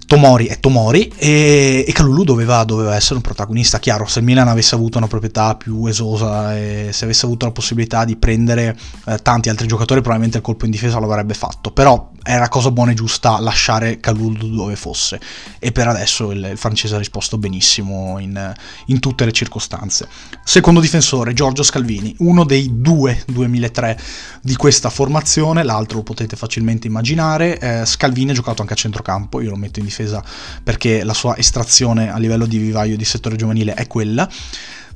Tomori 0.10 0.48
è 0.48 0.60
Tomori 0.60 1.08
e, 1.18 1.86
e 1.88 1.92
Calulu 1.92 2.24
doveva, 2.24 2.64
doveva, 2.64 2.96
essere 2.96 3.18
un 3.18 3.22
protagonista. 3.22 3.78
Chiaro, 3.78 4.08
se 4.08 4.18
il 4.18 4.26
Milan 4.26 4.48
avesse 4.48 4.74
avuto 4.74 4.98
una 4.98 5.06
proprietà 5.06 5.54
più 5.54 5.86
esosa 5.86 6.58
e 6.58 6.90
se 6.92 7.04
avesse 7.04 7.28
avuto 7.28 7.46
la 7.46 7.52
possibilità 7.52 8.06
di 8.06 8.16
prendere 8.16 8.76
eh, 9.06 9.20
tanti 9.20 9.50
altri 9.50 9.68
giocatori, 9.68 10.00
probabilmente 10.00 10.38
il 10.38 10.44
colpo 10.44 10.66
in 10.66 10.72
difesa 10.72 10.98
lo 10.98 11.06
avrebbe 11.06 11.36
fatto. 11.36 11.70
Però 11.70 12.10
era 12.24 12.50
cosa 12.50 12.72
buona 12.72 12.92
e 12.92 12.96
giusta 12.96 13.40
lasciare 13.40 14.00
Calulu 14.00 14.50
dove 14.50 14.76
fosse. 14.76 15.20
E 15.60 15.72
per 15.72 15.88
adesso 15.88 16.32
il, 16.32 16.44
il 16.52 16.58
francese 16.58 16.96
ha 16.96 16.98
risposto 16.98 17.38
benissimo 17.38 18.18
in, 18.18 18.54
in, 18.88 19.00
tutte 19.00 19.26
le 19.26 19.32
circostanze. 19.32 20.08
Secondo 20.44 20.80
difensore, 20.80 21.34
Giorgio 21.34 21.62
Scalvini, 21.62 22.16
uno 22.20 22.46
dei 22.46 22.82
due 22.82 23.24
2003 23.28 24.00
di 24.42 24.56
questa 24.56 24.90
formazione, 24.90 25.64
l'altro 25.64 25.98
lo 25.98 26.04
potete 26.04 26.36
facilmente 26.36 26.88
immaginare. 26.88 27.60
Eh, 27.60 27.86
Scalvini 27.86 28.32
ha 28.32 28.34
giocato 28.34 28.62
anche 28.62 28.74
a 28.74 28.78
centrocampo, 28.78 29.40
io 29.42 29.52
lo 29.52 29.56
metto 29.56 29.80
in 29.80 29.86
difesa 29.86 29.99
difesa 30.00 30.24
perché 30.64 31.04
la 31.04 31.14
sua 31.14 31.38
estrazione 31.38 32.12
a 32.12 32.18
livello 32.18 32.46
di 32.46 32.58
vivaio 32.58 32.96
di 32.96 33.06
settore 33.06 33.36
giovanile 33.36 33.74
è 33.74 33.88
quella. 33.88 34.28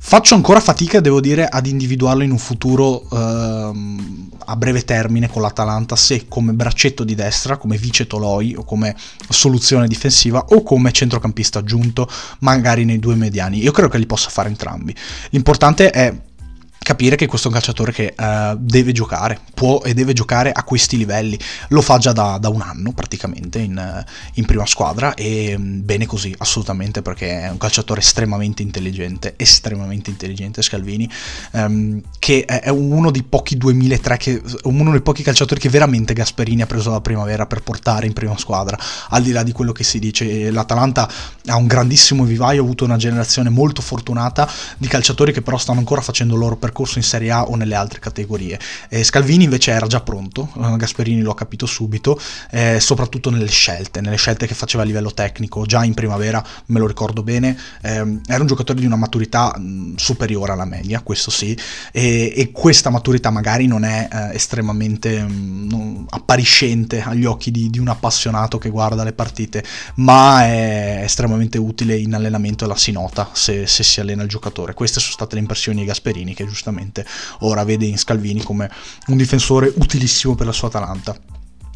Faccio 0.06 0.34
ancora 0.34 0.60
fatica, 0.60 1.00
devo 1.00 1.18
dire, 1.18 1.46
ad 1.46 1.66
individuarlo 1.66 2.22
in 2.22 2.30
un 2.30 2.36
futuro 2.36 3.08
ehm, 3.10 4.28
a 4.44 4.54
breve 4.54 4.84
termine 4.84 5.30
con 5.30 5.40
l'Atalanta, 5.40 5.96
se 5.96 6.26
come 6.28 6.52
braccetto 6.52 7.04
di 7.04 7.14
destra, 7.14 7.56
come 7.56 7.78
vice 7.78 8.06
Toloi 8.06 8.54
o 8.54 8.64
come 8.64 8.94
soluzione 9.30 9.88
difensiva 9.88 10.44
o 10.50 10.62
come 10.62 10.92
centrocampista 10.92 11.60
aggiunto, 11.60 12.06
magari 12.40 12.84
nei 12.84 12.98
due 12.98 13.14
mediani. 13.14 13.62
Io 13.62 13.72
credo 13.72 13.88
che 13.88 13.96
li 13.96 14.04
possa 14.04 14.28
fare 14.28 14.50
entrambi. 14.50 14.94
L'importante 15.30 15.88
è 15.88 16.14
capire 16.84 17.16
che 17.16 17.26
questo 17.26 17.48
è 17.48 17.50
un 17.50 17.56
calciatore 17.56 17.92
che 17.92 18.14
uh, 18.16 18.56
deve 18.60 18.92
giocare, 18.92 19.40
può 19.54 19.80
e 19.82 19.94
deve 19.94 20.12
giocare 20.12 20.52
a 20.52 20.62
questi 20.62 20.96
livelli. 20.96 21.36
Lo 21.68 21.80
fa 21.80 21.98
già 21.98 22.12
da, 22.12 22.36
da 22.38 22.50
un 22.50 22.60
anno 22.60 22.92
praticamente 22.92 23.58
in, 23.58 23.76
uh, 23.76 24.08
in 24.34 24.44
prima 24.44 24.66
squadra 24.66 25.14
e 25.14 25.54
um, 25.56 25.82
bene 25.82 26.06
così, 26.06 26.32
assolutamente, 26.38 27.02
perché 27.02 27.40
è 27.40 27.50
un 27.50 27.56
calciatore 27.56 28.00
estremamente 28.00 28.62
intelligente, 28.62 29.34
estremamente 29.36 30.10
intelligente 30.10 30.60
Scalvini, 30.62 31.10
um, 31.52 32.00
che 32.18 32.44
è, 32.44 32.68
uno 32.68 33.10
dei 33.10 33.22
pochi 33.22 33.56
2003, 33.56 34.16
che, 34.18 34.42
uno 34.64 34.90
dei 34.90 35.00
pochi 35.00 35.22
calciatori 35.22 35.58
che 35.58 35.70
veramente 35.70 36.12
Gasperini 36.12 36.62
ha 36.62 36.66
preso 36.66 36.90
la 36.90 37.00
primavera 37.00 37.46
per 37.46 37.62
portare 37.62 38.06
in 38.06 38.12
prima 38.12 38.36
squadra, 38.36 38.78
al 39.08 39.22
di 39.22 39.32
là 39.32 39.42
di 39.42 39.52
quello 39.52 39.72
che 39.72 39.84
si 39.84 39.98
dice. 39.98 40.50
L'Atalanta 40.50 41.10
ha 41.46 41.56
un 41.56 41.66
grandissimo 41.66 42.24
vivaio, 42.24 42.60
ha 42.60 42.64
avuto 42.64 42.84
una 42.84 42.98
generazione 42.98 43.48
molto 43.48 43.80
fortunata 43.80 44.46
di 44.76 44.86
calciatori 44.86 45.32
che 45.32 45.40
però 45.40 45.56
stanno 45.56 45.78
ancora 45.78 46.02
facendo 46.02 46.36
loro 46.36 46.56
per 46.56 46.72
percorso 46.74 46.98
in 46.98 47.04
Serie 47.04 47.30
A 47.30 47.44
o 47.44 47.54
nelle 47.54 47.76
altre 47.76 48.00
categorie. 48.00 48.58
Eh, 48.88 49.04
Scalvini 49.04 49.44
invece 49.44 49.70
era 49.70 49.86
già 49.86 50.00
pronto, 50.00 50.50
eh, 50.56 50.76
Gasperini 50.76 51.22
lo 51.22 51.30
ha 51.30 51.36
capito 51.36 51.66
subito, 51.66 52.20
eh, 52.50 52.80
soprattutto 52.80 53.30
nelle 53.30 53.48
scelte, 53.48 54.00
nelle 54.00 54.16
scelte 54.16 54.48
che 54.48 54.54
faceva 54.54 54.82
a 54.82 54.86
livello 54.86 55.14
tecnico, 55.14 55.64
già 55.66 55.84
in 55.84 55.94
primavera, 55.94 56.44
me 56.66 56.80
lo 56.80 56.88
ricordo 56.88 57.22
bene, 57.22 57.56
ehm, 57.82 58.22
era 58.26 58.40
un 58.40 58.48
giocatore 58.48 58.80
di 58.80 58.86
una 58.86 58.96
maturità 58.96 59.56
mh, 59.56 59.94
superiore 59.94 60.50
alla 60.50 60.64
media, 60.64 61.00
questo 61.02 61.30
sì, 61.30 61.56
e, 61.92 62.32
e 62.34 62.50
questa 62.50 62.90
maturità 62.90 63.30
magari 63.30 63.66
non 63.66 63.84
è 63.84 64.08
eh, 64.10 64.34
estremamente 64.34 65.22
mh, 65.22 65.66
non, 65.70 66.06
appariscente 66.08 67.02
agli 67.02 67.24
occhi 67.24 67.52
di, 67.52 67.70
di 67.70 67.78
un 67.78 67.88
appassionato 67.88 68.58
che 68.58 68.68
guarda 68.68 69.04
le 69.04 69.12
partite, 69.12 69.62
ma 69.96 70.44
è 70.44 71.02
estremamente 71.04 71.56
utile 71.56 71.96
in 71.96 72.14
allenamento 72.14 72.64
e 72.64 72.68
la 72.68 72.76
si 72.76 72.90
nota 72.90 73.30
se, 73.32 73.68
se 73.68 73.84
si 73.84 74.00
allena 74.00 74.24
il 74.24 74.28
giocatore. 74.28 74.74
Queste 74.74 74.98
sono 74.98 75.12
state 75.12 75.36
le 75.36 75.40
impressioni 75.40 75.80
di 75.80 75.86
Gasperini 75.86 76.34
che 76.34 76.44
giustamente 76.44 76.62
giustamente 76.64 77.04
ora 77.40 77.64
vede 77.64 77.84
in 77.84 77.98
Scalvini 77.98 78.42
come 78.42 78.70
un 79.08 79.16
difensore 79.16 79.72
utilissimo 79.76 80.34
per 80.34 80.46
la 80.46 80.52
sua 80.52 80.68
Atalanta. 80.68 81.14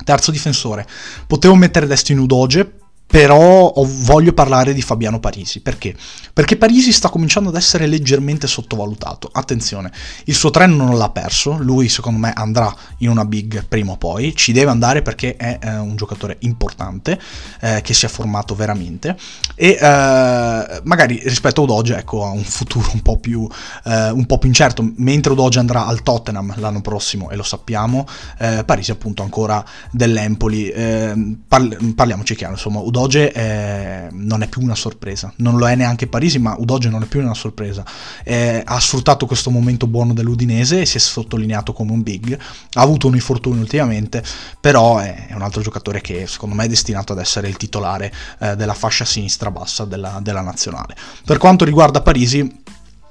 Terzo 0.03 0.31
difensore, 0.31 0.87
potevo 1.27 1.55
mettere 1.55 1.87
Destino 1.87 2.23
Udoge 2.23 2.79
però 3.09 3.73
voglio 3.75 4.35
parlare 4.35 4.75
di 4.75 4.83
Fabiano 4.83 5.19
Parisi. 5.19 5.61
Perché? 5.61 5.97
Perché 6.33 6.57
Parisi 6.57 6.93
sta 6.93 7.09
cominciando 7.09 7.49
ad 7.49 7.57
essere 7.57 7.87
leggermente 7.87 8.47
sottovalutato. 8.47 9.31
Attenzione, 9.33 9.91
il 10.25 10.35
suo 10.35 10.51
treno 10.51 10.77
non 10.77 10.99
l'ha 10.99 11.09
perso, 11.09 11.57
lui 11.59 11.89
secondo 11.89 12.19
me 12.19 12.33
andrà 12.35 12.73
in 12.99 13.09
una 13.09 13.25
big 13.25 13.65
prima 13.67 13.93
o 13.93 13.97
poi, 13.97 14.37
ci 14.37 14.53
deve 14.53 14.71
andare 14.71 15.01
perché 15.01 15.37
è 15.37 15.59
eh, 15.61 15.77
un 15.79 15.97
giocatore 15.97 16.37
importante, 16.41 17.19
eh, 17.61 17.81
che 17.83 17.95
si 17.95 18.05
è 18.05 18.09
formato 18.09 18.55
veramente 18.55 19.17
e 19.61 19.71
eh, 19.71 20.81
magari 20.85 21.21
rispetto 21.25 21.63
a 21.63 21.65
Udoge 21.65 21.97
ecco, 21.97 22.25
ha 22.25 22.31
un 22.31 22.45
futuro 22.45 22.91
un 22.93 23.03
po, 23.03 23.17
più, 23.17 23.49
eh, 23.85 24.11
un 24.11 24.27
po' 24.27 24.39
più 24.39 24.49
incerto, 24.49 24.89
mentre 24.97 25.33
Udoge 25.33 25.59
andrà 25.59 25.87
al 25.87 26.03
Tottenham 26.03 26.55
l'anno 26.59 26.81
prossimo 26.81 27.31
e 27.31 27.37
lo 27.37 27.43
sappiamo, 27.43 28.07
eh, 28.39 28.63
Parisi 28.65 28.91
appunto 28.93 29.23
ancora 29.23 29.65
dell'Empoli, 29.91 30.69
eh, 30.69 31.37
parli- 31.49 31.95
parliamoci 31.95 32.37
chiaro, 32.37 32.53
insomma 32.53 32.79
Udoge 32.79 32.98
Udoge 32.99 33.31
è, 33.31 34.09
non 34.11 34.43
è 34.43 34.49
più 34.49 34.61
una 34.61 34.75
sorpresa, 34.75 35.33
non 35.37 35.57
lo 35.57 35.69
è 35.69 35.77
neanche 35.77 36.09
Parisi, 36.09 36.41
ma 36.41 36.57
Udoge 36.59 36.89
non 36.89 37.03
è 37.03 37.07
più 37.07 37.21
una 37.21 37.35
sorpresa. 37.35 37.85
È, 38.25 38.61
ha 38.65 38.81
sfruttato 38.81 39.25
questo 39.25 39.51
momento 39.51 39.87
buono 39.87 40.13
dell'Udinese 40.13 40.81
e 40.81 40.87
si 40.87 40.97
è 40.97 41.01
sottolineato 41.01 41.73
come 41.73 41.93
un 41.93 42.03
big. 42.03 42.37
Ha 42.73 42.81
avuto 42.81 43.07
un 43.07 43.15
infortunio 43.15 43.61
ultimamente, 43.61 44.25
però 44.61 44.99
è, 44.99 45.29
è 45.29 45.35
un 45.35 45.43
altro 45.43 45.63
giocatore 45.63 46.01
che 46.01 46.27
secondo 46.27 46.57
me 46.57 46.65
è 46.65 46.69
destinato 46.69 47.13
ad 47.13 47.21
essere 47.21 47.49
il 47.49 47.57
titolare 47.57 48.13
eh, 48.41 48.57
della 48.57 48.75
fascia 48.75 49.05
sinistra 49.05 49.53
bassa 49.53 49.85
della, 49.85 50.19
della 50.21 50.41
nazionale. 50.41 50.97
Per 51.25 51.39
quanto 51.39 51.65
riguarda 51.65 52.03
Parisi, 52.03 52.63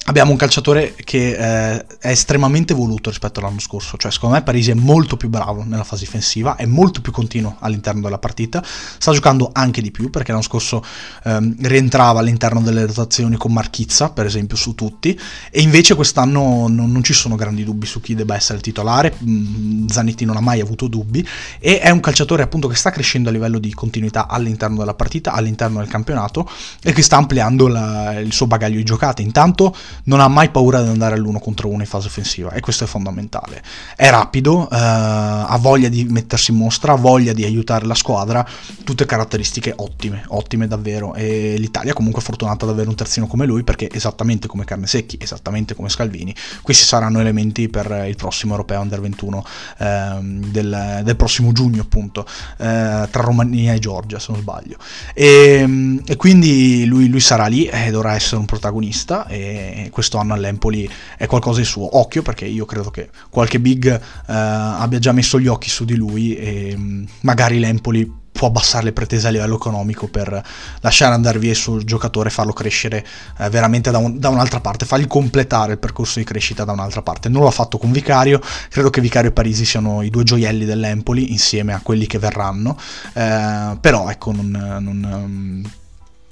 abbiamo 0.08 0.32
un 0.32 0.38
calciatore 0.38 0.96
che 1.04 1.32
eh, 1.32 1.86
è 2.00 2.10
estremamente 2.10 2.74
voluto 2.74 3.10
rispetto 3.10 3.40
all'anno 3.40 3.60
scorso, 3.60 3.98
cioè 3.98 4.10
secondo 4.10 4.36
me 4.36 4.42
Parisi 4.42 4.72
è 4.72 4.74
molto 4.74 5.18
più 5.18 5.28
bravo 5.28 5.64
nella 5.64 5.84
fase 5.84 6.06
difensiva, 6.06 6.56
è 6.56 6.66
molto 6.66 7.02
più 7.02 7.12
continuo 7.12 7.58
all'interno 7.60 8.02
della 8.02 8.18
partita, 8.18 8.64
sta 8.64 9.12
giocando 9.12 9.50
anche 9.52 9.82
di 9.82 9.92
più 9.92 10.10
perché 10.10 10.32
l'anno 10.32 10.44
scorso 10.44 10.82
ehm, 11.24 11.58
rientrava 11.62 12.22
all'interno 12.22 12.62
delle 12.62 12.86
rotazioni 12.86 13.36
con 13.36 13.52
Marchizza, 13.52 14.10
per 14.10 14.26
esempio, 14.26 14.56
su 14.56 14.76
tutti, 14.76 15.20
e 15.52 15.62
invece 15.62 15.94
quest'anno 15.96 16.68
non, 16.70 16.90
non 16.90 17.04
ci 17.04 17.14
sono 17.14 17.36
grandi 17.36 17.66
dubbi 17.66 17.86
su 17.86 18.00
chi 18.00 18.16
debba 18.16 18.36
essere 18.36 18.58
il 18.58 18.64
titolare, 18.64 19.14
mm, 19.22 19.88
Zanetti 19.88 20.24
non 20.24 20.38
ha 20.38 20.42
mai 20.42 20.62
avuto 20.62 20.88
dubbi, 20.88 21.28
e 21.60 21.80
è 21.80 21.90
un 21.90 22.00
calciatore 22.00 22.44
appunto 22.44 22.70
che 22.70 22.76
sta 22.76 22.92
crescendo 22.92 23.28
a 23.28 23.34
livello 23.34 23.60
di 23.60 23.74
continuità 23.74 24.28
all'interno 24.28 24.78
della 24.78 24.94
partita, 24.94 25.34
all'interno 25.34 25.80
del 25.80 25.90
campionato, 25.90 26.50
e 26.82 26.94
che 26.94 27.02
sta 27.02 27.18
ampliando 27.18 27.68
la, 27.68 28.20
il 28.20 28.32
suo 28.32 28.48
bagaglio 28.48 28.78
di 28.78 28.86
giocate. 28.86 29.22
Intanto 29.22 29.76
non 30.06 30.20
ha 30.20 30.28
mai 30.28 30.50
paura 30.50 30.82
di 30.82 30.90
andare 30.90 31.16
all'uno 31.16 31.40
contro 31.40 31.68
uno 31.68 31.82
in 31.82 31.88
fase 31.88 32.08
offensiva 32.08 32.52
e 32.52 32.60
questo 32.60 32.84
è 32.84 32.88
fondamentale. 32.88 33.62
È 33.96 34.10
rapido, 34.10 34.70
eh, 34.70 34.76
ha 34.76 35.58
voglia 35.60 35.90
di 35.90 36.04
mettersi 36.06 36.52
in 36.52 36.58
mostra, 36.58 36.94
ha 36.94 36.96
voglia 36.96 37.34
di 37.34 37.44
aiutare 37.44 37.86
la 37.86 37.96
squadra, 37.96 38.48
tutte 38.84 39.06
caratteristiche 39.06 39.74
ottime, 39.76 40.24
ottime 40.28 40.68
davvero 40.68 41.14
e 41.14 41.56
l'Italia 41.58 41.94
comunque 41.94 42.22
è 42.22 42.26
fortunata 42.26 42.66
ad 42.66 42.72
avere 42.72 42.90
un 42.90 42.96
terzino 42.96 43.28
come 43.28 43.46
lui 43.46 43.64
perché 43.64 43.90
esattamente 43.92 44.48
come 44.48 44.66
Carnesecchi, 44.66 45.18
esattamente 45.20 45.76
come 45.76 45.90
Scalvini, 45.90 46.34
questi 46.62 46.86
saranno 46.86 47.20
elementi 47.20 47.70
per 47.70 48.06
il 48.08 48.16
prossimo 48.16 48.52
europeo 48.52 48.82
under 48.82 49.02
21 49.02 49.46
eh, 49.78 50.18
del, 50.22 51.02
del, 51.04 51.16
prossimo 51.16 51.52
giugno 51.52 51.82
appunto, 51.82 52.26
eh, 52.58 53.08
tra 53.10 53.22
Romania 53.22 53.74
e 53.74 53.80
Georgia 53.80 54.20
se 54.20 54.32
non 54.32 54.42
sbaglio. 54.42 54.78
E, 55.14 56.02
e 56.06 56.16
quindi 56.16 56.86
lui, 56.86 57.08
lui, 57.08 57.20
sarà 57.20 57.48
lì 57.48 57.66
e 57.66 57.92
dovrà 57.92 58.14
essere 58.14 58.38
un 58.38 58.46
protagonista 58.46 59.28
e 59.28 59.87
questo 59.90 60.18
anno 60.18 60.34
all'Empoli 60.34 60.90
è 61.18 61.26
qualcosa 61.26 61.60
di 61.60 61.66
suo. 61.66 61.98
Occhio 61.98 62.22
perché 62.22 62.46
io 62.46 62.66
credo 62.66 62.90
che 62.90 63.10
qualche 63.30 63.60
big 63.60 63.88
eh, 63.88 64.00
abbia 64.28 65.00
già 65.00 65.12
messo 65.12 65.40
gli 65.40 65.48
occhi 65.48 65.70
su 65.70 65.86
di 65.86 65.96
lui 65.96 66.36
e 66.36 66.74
mm, 66.76 67.06
magari 67.22 67.60
l'Empoli 67.60 68.26
può 68.38 68.48
abbassare 68.48 68.86
le 68.86 68.94
pretese 68.94 69.28
a 69.28 69.32
livello 69.32 69.56
economico 69.56 70.08
per 70.08 70.42
lasciare 70.82 71.14
andare 71.14 71.40
via 71.40 71.50
il 71.50 71.56
suo 71.56 71.84
giocatore 71.84 72.30
e 72.30 72.32
farlo 72.32 72.54
crescere 72.54 73.06
eh, 73.40 73.50
veramente 73.50 73.90
da, 73.90 73.98
un, 73.98 74.20
da, 74.20 74.30
un'altra 74.30 74.62
parte, 74.62 74.86
fargli 74.86 75.08
completare 75.08 75.74
il 75.74 75.80
percorso 75.80 76.20
di 76.20 76.26
crescita 76.26 76.64
da 76.64 76.72
un'altra 76.72 77.02
parte. 77.02 77.28
Non 77.28 77.44
l'ha 77.44 77.52
fatto 77.52 77.78
con 77.78 77.92
Vicario, 77.92 78.40
credo 78.70 78.90
che 78.92 79.02
Vicario 79.02 79.32
e 79.32 79.34
Parisi 79.34 79.66
siano 79.66 80.04
i 80.04 80.10
due 80.10 80.24
gioielli 80.24 80.64
dell'Empoli 80.64 81.32
insieme 81.32 81.74
a 81.74 81.82
quelli 81.82 82.06
che 82.06 82.20
verranno, 82.20 82.78
eh, 83.14 83.78
però 83.82 84.10
ecco 84.10 84.32
non, 84.32 84.50
non 84.80 85.72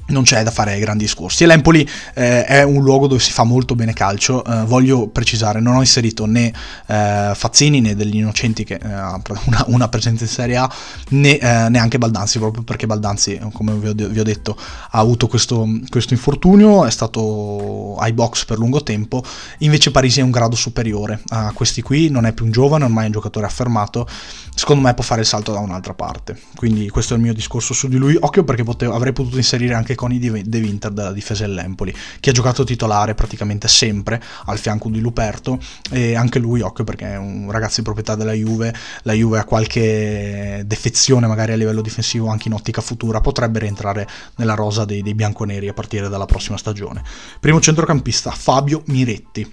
non 0.07 0.23
c'è 0.23 0.43
da 0.43 0.51
fare 0.51 0.77
grandi 0.79 1.05
discorsi. 1.05 1.43
E 1.43 1.47
l'Empoli 1.47 1.87
eh, 2.13 2.45
è 2.45 2.63
un 2.63 2.83
luogo 2.83 3.07
dove 3.07 3.21
si 3.21 3.31
fa 3.31 3.43
molto 3.43 3.75
bene 3.75 3.93
calcio. 3.93 4.43
Eh, 4.43 4.65
voglio 4.65 5.07
precisare, 5.07 5.59
non 5.59 5.75
ho 5.75 5.79
inserito 5.79 6.25
né 6.25 6.53
eh, 6.87 7.31
Fazzini 7.33 7.81
né 7.81 7.95
degli 7.95 8.17
Innocenti 8.17 8.63
che 8.63 8.75
eh, 8.75 8.91
ha 8.91 9.19
una, 9.45 9.63
una, 9.67 9.87
presenza 9.87 10.23
in 10.23 10.29
Serie 10.29 10.57
A, 10.57 10.71
né 11.09 11.37
eh, 11.37 11.69
neanche 11.69 11.97
Baldanzi, 11.97 12.39
proprio 12.39 12.63
perché 12.63 12.85
Baldanzi, 12.85 13.39
come 13.53 13.73
vi 13.73 13.87
ho, 13.87 14.09
vi 14.09 14.19
ho 14.19 14.23
detto, 14.23 14.55
ha 14.57 14.99
avuto 14.99 15.27
questo, 15.27 15.67
questo, 15.89 16.13
infortunio, 16.13 16.85
è 16.85 16.91
stato 16.91 17.95
ai 17.97 18.13
box 18.13 18.45
per 18.45 18.57
lungo 18.57 18.83
tempo. 18.83 19.23
Invece 19.59 19.91
Parisi 19.91 20.19
è 20.19 20.23
un 20.23 20.31
grado 20.31 20.55
superiore 20.55 21.21
a 21.29 21.51
questi 21.53 21.81
qui, 21.81 22.09
non 22.09 22.25
è 22.25 22.33
più 22.33 22.45
un 22.45 22.51
giovane, 22.51 22.83
ormai 22.83 23.03
è 23.03 23.07
un 23.07 23.13
giocatore 23.13 23.45
affermato. 23.45 24.07
Secondo 24.53 24.83
me 24.83 24.93
può 24.93 25.03
fare 25.03 25.21
il 25.21 25.27
salto 25.27 25.51
da 25.51 25.59
un'altra 25.59 25.93
parte. 25.93 26.39
Quindi 26.55 26.89
questo 26.89 27.13
è 27.13 27.17
il 27.17 27.23
mio 27.23 27.33
discorso 27.33 27.73
su 27.73 27.87
di 27.87 27.97
lui. 27.97 28.15
Occhio 28.17 28.43
perché 28.43 28.63
potevo, 28.63 28.93
avrei 28.93 29.11
potuto 29.11 29.35
inserire 29.37 29.73
anche 29.73 29.94
con 29.95 30.11
i 30.11 30.19
De 30.19 30.59
Winter 30.59 30.91
della 30.91 31.11
difesa 31.11 31.45
dell'Empoli, 31.45 31.93
che 32.19 32.29
ha 32.29 32.33
giocato 32.33 32.63
titolare 32.63 33.15
praticamente 33.15 33.67
sempre 33.67 34.21
al 34.45 34.57
fianco 34.57 34.89
di 34.89 34.99
Luperto 34.99 35.59
e 35.89 36.15
anche 36.15 36.39
lui, 36.39 36.61
occhio 36.61 36.83
perché 36.83 37.13
è 37.13 37.17
un 37.17 37.49
ragazzo 37.49 37.75
di 37.77 37.83
proprietà 37.83 38.15
della 38.15 38.33
Juve, 38.33 38.73
la 39.03 39.13
Juve 39.13 39.39
ha 39.39 39.45
qualche 39.45 40.63
defezione 40.65 41.27
magari 41.27 41.53
a 41.53 41.55
livello 41.55 41.81
difensivo 41.81 42.27
anche 42.27 42.47
in 42.47 42.53
ottica 42.53 42.81
futura, 42.81 43.21
potrebbe 43.21 43.59
rientrare 43.59 44.07
nella 44.35 44.53
rosa 44.53 44.85
dei, 44.85 45.01
dei 45.01 45.15
bianconeri 45.15 45.67
a 45.67 45.73
partire 45.73 46.09
dalla 46.09 46.25
prossima 46.25 46.57
stagione. 46.57 47.03
Primo 47.39 47.59
centrocampista 47.59 48.31
Fabio 48.31 48.83
Miretti, 48.87 49.51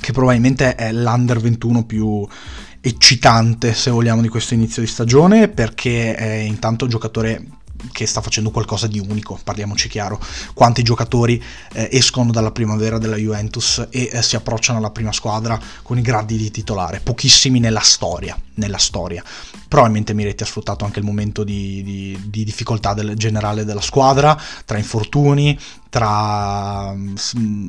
che 0.00 0.12
probabilmente 0.12 0.74
è 0.74 0.92
l'under 0.92 1.38
21 1.38 1.84
più 1.84 2.26
eccitante, 2.80 3.74
se 3.74 3.90
vogliamo, 3.90 4.20
di 4.20 4.28
questo 4.28 4.54
inizio 4.54 4.82
di 4.82 4.88
stagione, 4.88 5.48
perché 5.48 6.14
è 6.14 6.32
intanto 6.32 6.84
un 6.84 6.90
giocatore 6.90 7.46
che 7.90 8.06
sta 8.06 8.20
facendo 8.20 8.50
qualcosa 8.50 8.86
di 8.86 8.98
unico, 8.98 9.38
parliamoci 9.42 9.88
chiaro. 9.88 10.20
Quanti 10.54 10.82
giocatori 10.82 11.42
eh, 11.72 11.88
escono 11.92 12.30
dalla 12.30 12.50
primavera 12.50 12.98
della 12.98 13.16
Juventus 13.16 13.86
e 13.90 14.10
eh, 14.12 14.22
si 14.22 14.36
approcciano 14.36 14.78
alla 14.78 14.90
prima 14.90 15.12
squadra 15.12 15.58
con 15.82 15.98
i 15.98 16.02
gradi 16.02 16.36
di 16.36 16.50
titolare? 16.50 17.00
Pochissimi 17.00 17.58
nella 17.58 17.80
storia, 17.80 18.36
nella 18.54 18.78
storia. 18.78 19.22
Probabilmente 19.68 20.14
Miretti 20.14 20.42
ha 20.42 20.46
sfruttato 20.46 20.84
anche 20.84 20.98
il 20.98 21.04
momento 21.04 21.44
di, 21.44 21.82
di, 21.82 22.20
di 22.26 22.44
difficoltà 22.44 22.94
del, 22.94 23.14
generale 23.16 23.64
della 23.64 23.80
squadra, 23.80 24.38
tra 24.64 24.78
infortuni, 24.78 25.58
tra 25.92 26.90
mm, 26.94 27.16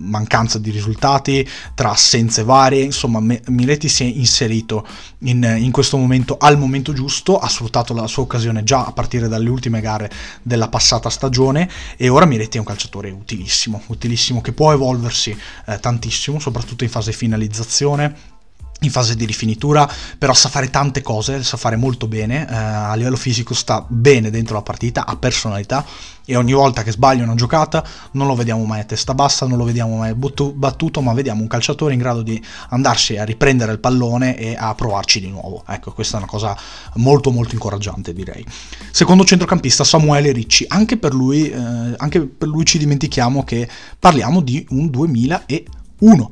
mancanza 0.10 0.58
di 0.58 0.72
risultati, 0.72 1.46
tra 1.75 1.92
assenze 1.92 2.44
varie, 2.44 2.82
insomma 2.82 3.20
Miretti 3.20 3.90
si 3.90 4.04
è 4.04 4.06
inserito 4.06 4.88
in, 5.20 5.44
in, 5.60 5.72
questo 5.72 5.98
momento 5.98 6.38
al 6.38 6.58
momento 6.58 6.94
giusto, 6.94 7.38
ha 7.38 7.50
sfruttato 7.50 7.94
la 7.94 8.08
sua 8.08 8.24
occasione 8.24 8.63
già 8.63 8.86
a 8.86 8.94
partire 8.94 9.28
dalle 9.28 9.50
ultime 9.50 9.82
gare 9.82 10.10
della 10.42 10.70
passata 10.70 11.10
stagione 11.10 11.70
e 11.98 12.08
ora 12.08 12.25
Miretti 12.25 12.56
è 12.56 12.60
un 12.62 12.66
calciatore 12.66 13.12
utilissimo, 13.12 13.82
utilissimo 13.88 14.40
che 14.40 14.54
può 14.54 14.72
evolversi 14.72 15.38
eh, 15.66 15.80
tantissimo, 15.82 16.40
soprattutto 16.40 16.86
in 16.86 16.90
fase 16.90 17.12
finalizzazione 17.12 18.33
in 18.82 18.92
fase 18.92 19.15
di 19.15 19.25
rifinitura, 19.25 19.89
però 20.18 20.34
sa 20.34 20.50
fare 20.50 20.70
tante 20.70 21.01
cose, 21.01 21.44
sa 21.44 21.58
fare 21.58 21.75
molto 21.75 22.08
bene, 22.08 22.48
eh, 22.50 22.53
a 22.53 22.94
livello 22.96 23.15
fisico 23.15 23.53
sta 23.53 23.84
bene 23.88 24.30
dentro 24.30 24.56
la 24.56 24.62
partita, 24.62 25.06
ha 25.06 25.15
personalità 25.15 25.86
e 26.25 26.36
ogni 26.38 26.53
volta 26.53 26.84
che 26.84 26.92
sbaglia 26.92 27.24
una 27.24 27.36
giocata 27.36 27.86
non 28.12 28.27
lo 28.27 28.36
vediamo 28.36 28.63
mai 28.63 28.82
a 28.82 28.84
testa 28.86 29.13
bassa, 29.13 29.46
non 29.46 29.58
lo 29.58 29.65
vediamo 29.65 29.98
mai 29.98 30.13
battuto, 30.13 31.01
ma 31.01 31.13
vediamo 31.13 31.42
un 31.42 31.48
calciatore 31.48 31.94
in 31.94 32.00
grado 32.00 32.22
di 32.22 32.42
andarsi 32.70 33.18
a 33.18 33.25
riprendere 33.25 33.72
il 33.74 33.80
pallone 33.80 34.38
e 34.38 34.56
a 34.58 34.74
provarci 34.74 35.20
di 35.20 35.30
nuovo. 35.30 35.63
Ecco, 35.68 35.92
questa 35.92 36.15
è 36.15 36.20
una 36.20 36.30
cosa 36.30 36.58
molto 36.96 37.32
molto 37.32 37.53
incoraggiante 37.53 38.13
direi. 38.13 38.46
Secondo 38.92 39.25
centrocampista 39.25 39.84
Samuele 39.84 40.32
Ricci, 40.32 40.65
anche 40.68 40.98
per 40.98 41.13
lui, 41.13 41.50
eh, 41.50 41.94
anche 41.98 42.22
per 42.22 42.48
lui 42.48 42.65
ci 42.65 42.77
dimentichiamo 42.77 43.44
che 43.44 43.68
parliamo 44.00 44.42
di 44.42 44.65
un 44.70 44.89
2001 44.89 46.32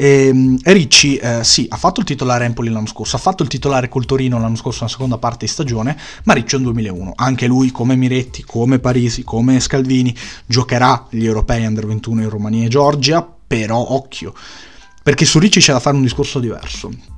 e, 0.00 0.28
ehm, 0.28 0.58
Ricci, 0.62 1.16
eh, 1.16 1.42
sì, 1.42 1.66
ha 1.68 1.76
fatto 1.76 1.98
il 1.98 2.06
titolare 2.06 2.44
Empoli 2.44 2.70
l'anno 2.70 2.86
scorso, 2.86 3.16
ha 3.16 3.18
fatto 3.18 3.42
il 3.42 3.48
titolare 3.48 3.88
col 3.88 4.06
Torino 4.06 4.38
l'anno 4.38 4.54
scorso 4.54 4.84
nella 4.84 4.92
seconda 4.92 5.18
parte 5.18 5.46
di 5.46 5.50
stagione, 5.50 5.98
ma 6.22 6.34
Ricci 6.34 6.54
è 6.54 6.58
un 6.58 6.64
2001. 6.64 7.14
Anche 7.16 7.48
lui, 7.48 7.72
come 7.72 7.96
Miretti, 7.96 8.44
come 8.44 8.78
Parisi, 8.78 9.24
come 9.24 9.58
Scalvini, 9.58 10.14
giocherà 10.46 11.08
gli 11.10 11.24
europei 11.24 11.66
under 11.66 11.84
21 11.84 12.22
in 12.22 12.28
Romania 12.28 12.66
e 12.66 12.68
Georgia, 12.68 13.28
però 13.44 13.76
occhio, 13.76 14.32
perché 15.02 15.24
su 15.24 15.40
Ricci 15.40 15.58
c'è 15.58 15.72
da 15.72 15.80
fare 15.80 15.96
un 15.96 16.02
discorso 16.02 16.38
diverso 16.38 17.16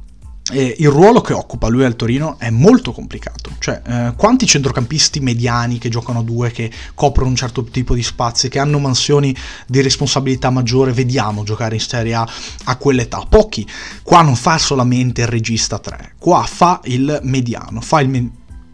eh, 0.50 0.76
il 0.78 0.88
ruolo 0.88 1.20
che 1.20 1.32
occupa 1.32 1.68
lui 1.68 1.84
al 1.84 1.96
Torino 1.96 2.38
è 2.38 2.50
molto 2.50 2.92
complicato. 2.92 3.50
Cioè, 3.58 3.82
eh, 3.86 4.12
quanti 4.16 4.46
centrocampisti 4.46 5.20
mediani 5.20 5.78
che 5.78 5.88
giocano 5.88 6.20
a 6.20 6.22
due, 6.22 6.50
che 6.50 6.70
coprono 6.94 7.30
un 7.30 7.36
certo 7.36 7.64
tipo 7.64 7.94
di 7.94 8.02
spazi, 8.02 8.48
che 8.48 8.58
hanno 8.58 8.78
mansioni 8.78 9.34
di 9.66 9.80
responsabilità 9.80 10.50
maggiore, 10.50 10.92
vediamo 10.92 11.42
giocare 11.44 11.74
in 11.74 11.80
Serie 11.80 12.14
A 12.14 12.28
a 12.64 12.76
quell'età? 12.76 13.24
Pochi. 13.28 13.66
Qua 14.02 14.22
non 14.22 14.36
fa 14.36 14.58
solamente 14.58 15.22
il 15.22 15.28
regista 15.28 15.78
3, 15.78 16.14
qua 16.18 16.42
fa 16.42 16.80
il 16.84 17.20
mediano, 17.22 17.80
fa 17.80 18.00
il, 18.00 18.30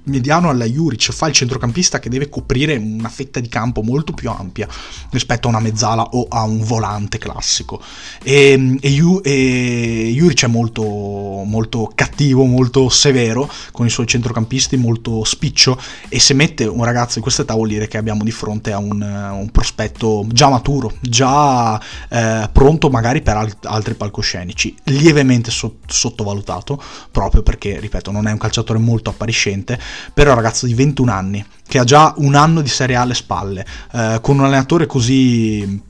mediano 0.07 0.49
alla 0.49 0.65
Juric, 0.65 1.13
fa 1.13 1.27
il 1.29 1.33
centrocampista 1.33 1.99
che 1.99 2.09
deve 2.09 2.29
coprire 2.29 2.77
una 2.77 3.09
fetta 3.09 3.41
di 3.41 3.49
campo 3.49 3.83
molto 3.83 4.13
più 4.13 4.31
ampia 4.31 4.69
rispetto 5.11 5.47
a 5.47 5.51
una 5.51 5.61
mezzala 5.61 6.03
o 6.03 6.27
a 6.29 6.43
un 6.43 6.63
volante 6.63 7.19
classico. 7.19 7.81
E, 8.23 8.79
e, 8.81 9.21
e 9.23 10.13
Juric 10.15 10.45
è 10.45 10.49
molto, 10.49 10.83
molto 10.83 11.91
cattivo, 11.95 12.45
molto 12.45 12.89
severo 12.89 13.51
con 13.73 13.87
i 13.87 13.91
suoi 13.91 14.07
centrocampisti, 14.07 14.77
molto 14.77 15.25
spiccio 15.25 15.79
e 16.09 16.21
se 16.21 16.35
mette 16.35 16.65
un 16.65 16.85
ragazzo 16.85 17.17
di 17.17 17.21
questa 17.21 17.43
età 17.43 17.55
vuol 17.55 17.69
dire 17.69 17.89
che 17.89 17.99
abbiamo 17.99 18.25
di 18.25 18.31
fronte 18.31 18.73
a 18.73 18.79
un, 18.79 19.01
un 19.01 19.51
prospetto 19.51 20.25
già 20.29 20.49
maturo, 20.49 20.95
già 21.01 21.81
eh, 22.09 22.49
pronto 22.53 22.89
magari 22.91 23.23
per 23.23 23.37
alt- 23.37 23.67
altri 23.67 23.95
palcoscenici, 23.95 24.75
lievemente 24.85 25.51
so- 25.51 25.79
sottovalutato 25.87 26.81
proprio 27.11 27.43
perché, 27.43 27.79
ripeto, 27.81 28.11
non 28.11 28.27
è 28.27 28.33
un 28.33 28.39
calciatore 28.39 28.79
molto 28.79 29.11
appariscente 29.11 29.79
però 30.13 30.35
ragazzo 30.35 30.67
di 30.67 30.75
21 30.75 31.13
anni, 31.13 31.45
che 31.67 31.79
ha 31.79 31.85
già 31.85 32.15
un 32.19 32.35
anno 32.35 32.61
di 32.61 32.69
Serie 32.69 32.97
A 32.97 33.03
alle 33.03 33.15
spalle, 33.15 33.67
eh, 33.93 34.19
con 34.21 34.39
un 34.39 34.45
allenatore 34.45 34.87
così 34.87 35.85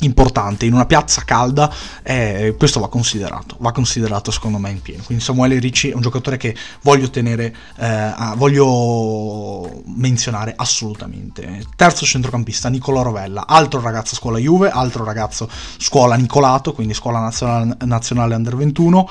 importante 0.00 0.66
in 0.66 0.74
una 0.74 0.84
piazza 0.84 1.22
calda 1.24 1.72
eh, 2.02 2.54
questo 2.58 2.80
va 2.80 2.88
considerato 2.88 3.56
va 3.60 3.72
considerato 3.72 4.30
secondo 4.30 4.58
me 4.58 4.70
in 4.70 4.82
pieno. 4.82 5.02
Quindi 5.02 5.22
Samuele 5.22 5.58
Ricci 5.58 5.90
è 5.90 5.94
un 5.94 6.02
giocatore 6.02 6.36
che 6.36 6.54
voglio 6.82 7.08
tenere 7.08 7.54
eh, 7.78 8.12
voglio 8.36 9.82
menzionare 9.86 10.52
assolutamente. 10.56 11.64
Terzo 11.76 12.04
centrocampista 12.04 12.68
Nicola 12.68 13.02
Rovella 13.02 13.46
altro 13.46 13.80
ragazzo 13.80 14.14
scuola 14.14 14.38
Juve 14.38 14.68
altro 14.68 15.04
ragazzo 15.04 15.48
scuola 15.78 16.16
Nicolato 16.16 16.72
quindi 16.72 16.94
scuola 16.94 17.20
nazionale, 17.20 17.76
nazionale 17.84 18.34
under 18.34 18.56
21 18.56 19.08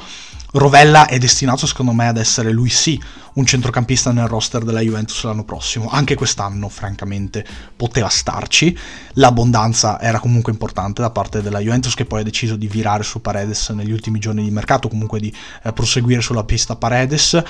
Rovella 0.52 1.08
è 1.08 1.18
destinato 1.18 1.66
secondo 1.66 1.92
me 1.92 2.08
ad 2.08 2.18
essere 2.18 2.52
lui 2.52 2.70
sì 2.70 3.02
un 3.36 3.46
centrocampista 3.46 4.12
nel 4.12 4.28
roster 4.28 4.64
della 4.64 4.80
Juventus 4.80 5.24
l'anno 5.24 5.44
prossimo. 5.44 5.90
Anche 5.90 6.16
quest'anno, 6.16 6.70
francamente, 6.70 7.46
poteva 7.76 8.08
starci. 8.08 8.78
L'abbondanza 9.14 10.00
era 10.00 10.20
comunque 10.20 10.52
importante 10.52 11.02
da 11.02 11.10
parte 11.10 11.42
della 11.42 11.60
Juventus, 11.60 11.96
che 11.96 12.06
poi 12.06 12.22
ha 12.22 12.24
deciso 12.24 12.56
di 12.56 12.68
virare 12.68 13.04
su 13.04 13.22
Paredes 13.22 13.70
negli 13.70 13.92
ultimi 13.92 14.20
giorni 14.20 14.44
di 14.44 14.52
mercato, 14.52 14.88
comunque 14.88 15.20
di 15.20 15.34
eh, 15.64 15.74
proseguire 15.74 16.22
sulla 16.22 16.44
pista 16.44 16.76
Paredes. 16.76 17.42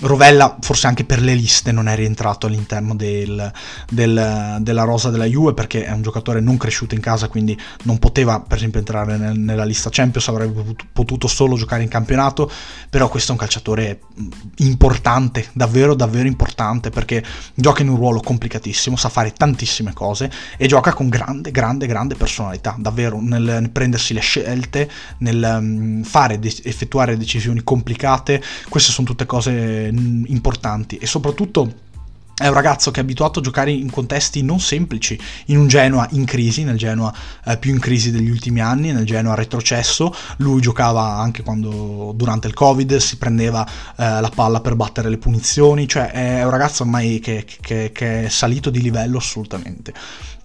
Rovella, 0.00 0.56
forse 0.60 0.86
anche 0.86 1.04
per 1.04 1.20
le 1.20 1.34
liste, 1.34 1.72
non 1.72 1.88
è 1.88 1.94
rientrato 1.94 2.46
all'interno 2.46 2.94
del, 2.94 3.50
del, 3.88 4.58
della 4.60 4.84
rosa 4.84 5.10
della 5.10 5.26
Juve 5.26 5.54
perché 5.54 5.84
è 5.84 5.92
un 5.92 6.02
giocatore 6.02 6.40
non 6.40 6.56
cresciuto 6.56 6.94
in 6.94 7.00
casa, 7.00 7.28
quindi 7.28 7.58
non 7.84 7.98
poteva, 7.98 8.40
per 8.40 8.58
esempio, 8.58 8.78
entrare 8.78 9.16
nel, 9.16 9.38
nella 9.38 9.64
lista 9.64 9.88
Champions, 9.90 10.28
avrebbe 10.28 10.74
potuto 10.92 11.28
solo 11.28 11.56
giocare 11.56 11.82
in 11.82 11.88
campionato. 11.88 12.50
Però 12.90 13.08
questo 13.08 13.30
è 13.30 13.32
un 13.32 13.40
calciatore 13.40 14.00
importante 14.56 15.29
importante, 15.30 15.48
davvero 15.52 15.94
davvero 15.94 16.26
importante 16.26 16.90
perché 16.90 17.24
gioca 17.54 17.82
in 17.82 17.88
un 17.88 17.96
ruolo 17.96 18.20
complicatissimo, 18.20 18.96
sa 18.96 19.08
fare 19.08 19.32
tantissime 19.32 19.92
cose 19.92 20.30
e 20.56 20.66
gioca 20.66 20.92
con 20.92 21.08
grande 21.08 21.50
grande 21.50 21.86
grande 21.86 22.16
personalità, 22.16 22.74
davvero 22.78 23.20
nel, 23.20 23.42
nel 23.42 23.70
prendersi 23.70 24.12
le 24.12 24.20
scelte, 24.20 24.90
nel 25.18 25.58
um, 25.58 26.02
fare, 26.02 26.38
de- 26.38 26.60
effettuare 26.64 27.16
decisioni 27.16 27.62
complicate, 27.62 28.42
queste 28.68 28.90
sono 28.92 29.06
tutte 29.06 29.26
cose 29.26 29.90
mm, 29.92 30.24
importanti 30.26 30.96
e 30.96 31.06
soprattutto 31.06 31.88
è 32.40 32.48
un 32.48 32.54
ragazzo 32.54 32.90
che 32.90 33.00
è 33.00 33.02
abituato 33.02 33.40
a 33.40 33.42
giocare 33.42 33.70
in 33.70 33.90
contesti 33.90 34.42
non 34.42 34.60
semplici, 34.60 35.20
in 35.46 35.58
un 35.58 35.68
Genoa 35.68 36.08
in 36.12 36.24
crisi, 36.24 36.64
nel 36.64 36.78
Genoa 36.78 37.12
eh, 37.44 37.58
più 37.58 37.70
in 37.70 37.78
crisi 37.78 38.10
degli 38.10 38.30
ultimi 38.30 38.62
anni, 38.62 38.92
nel 38.92 39.04
Genoa 39.04 39.34
retrocesso. 39.34 40.14
Lui 40.38 40.62
giocava 40.62 41.18
anche 41.18 41.42
quando 41.42 42.12
durante 42.16 42.46
il 42.46 42.54
Covid 42.54 42.96
si 42.96 43.18
prendeva 43.18 43.66
eh, 43.94 44.22
la 44.22 44.30
palla 44.34 44.62
per 44.62 44.74
battere 44.74 45.10
le 45.10 45.18
punizioni, 45.18 45.86
cioè 45.86 46.12
è 46.12 46.42
un 46.42 46.50
ragazzo 46.50 46.82
ormai 46.84 47.20
che, 47.20 47.44
che, 47.60 47.90
che 47.92 48.24
è 48.24 48.28
salito 48.30 48.70
di 48.70 48.80
livello 48.80 49.18
assolutamente 49.18 49.92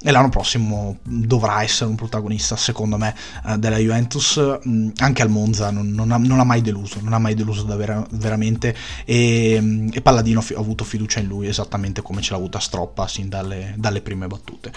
e 0.05 0.12
l'anno 0.12 0.29
prossimo 0.29 0.99
dovrà 1.01 1.63
essere 1.63 1.89
un 1.89 1.95
protagonista, 1.95 2.55
secondo 2.55 2.95
me, 2.95 3.15
eh, 3.47 3.58
della 3.58 3.77
Juventus. 3.77 4.39
Mm, 4.67 4.89
anche 4.97 5.23
al 5.23 5.31
Monza 5.31 5.71
non, 5.71 5.89
non, 5.89 6.12
ha, 6.12 6.17
non, 6.17 6.39
ha, 6.39 6.43
mai 6.43 6.62
deluso, 6.62 6.99
non 7.01 7.13
ha 7.13 7.17
mai 7.17 7.34
deluso 7.34 7.63
davvero, 7.63 8.05
veramente 8.12 8.75
e, 9.03 9.58
mm, 9.60 9.89
e 9.93 10.01
Palladino 10.01 10.41
ha 10.41 10.60
avuto 10.60 10.84
fiducia 10.84 11.21
in 11.21 11.27
lui 11.27 11.47
esattamente 11.47 11.85
come 12.02 12.21
ce 12.21 12.32
l'ha 12.32 12.38
avuta 12.38 12.60
Stroppa 12.60 13.08
sin 13.08 13.30
dalle, 13.30 13.74
dalle 13.78 14.02
prime 14.02 14.28
battute. 14.28 14.71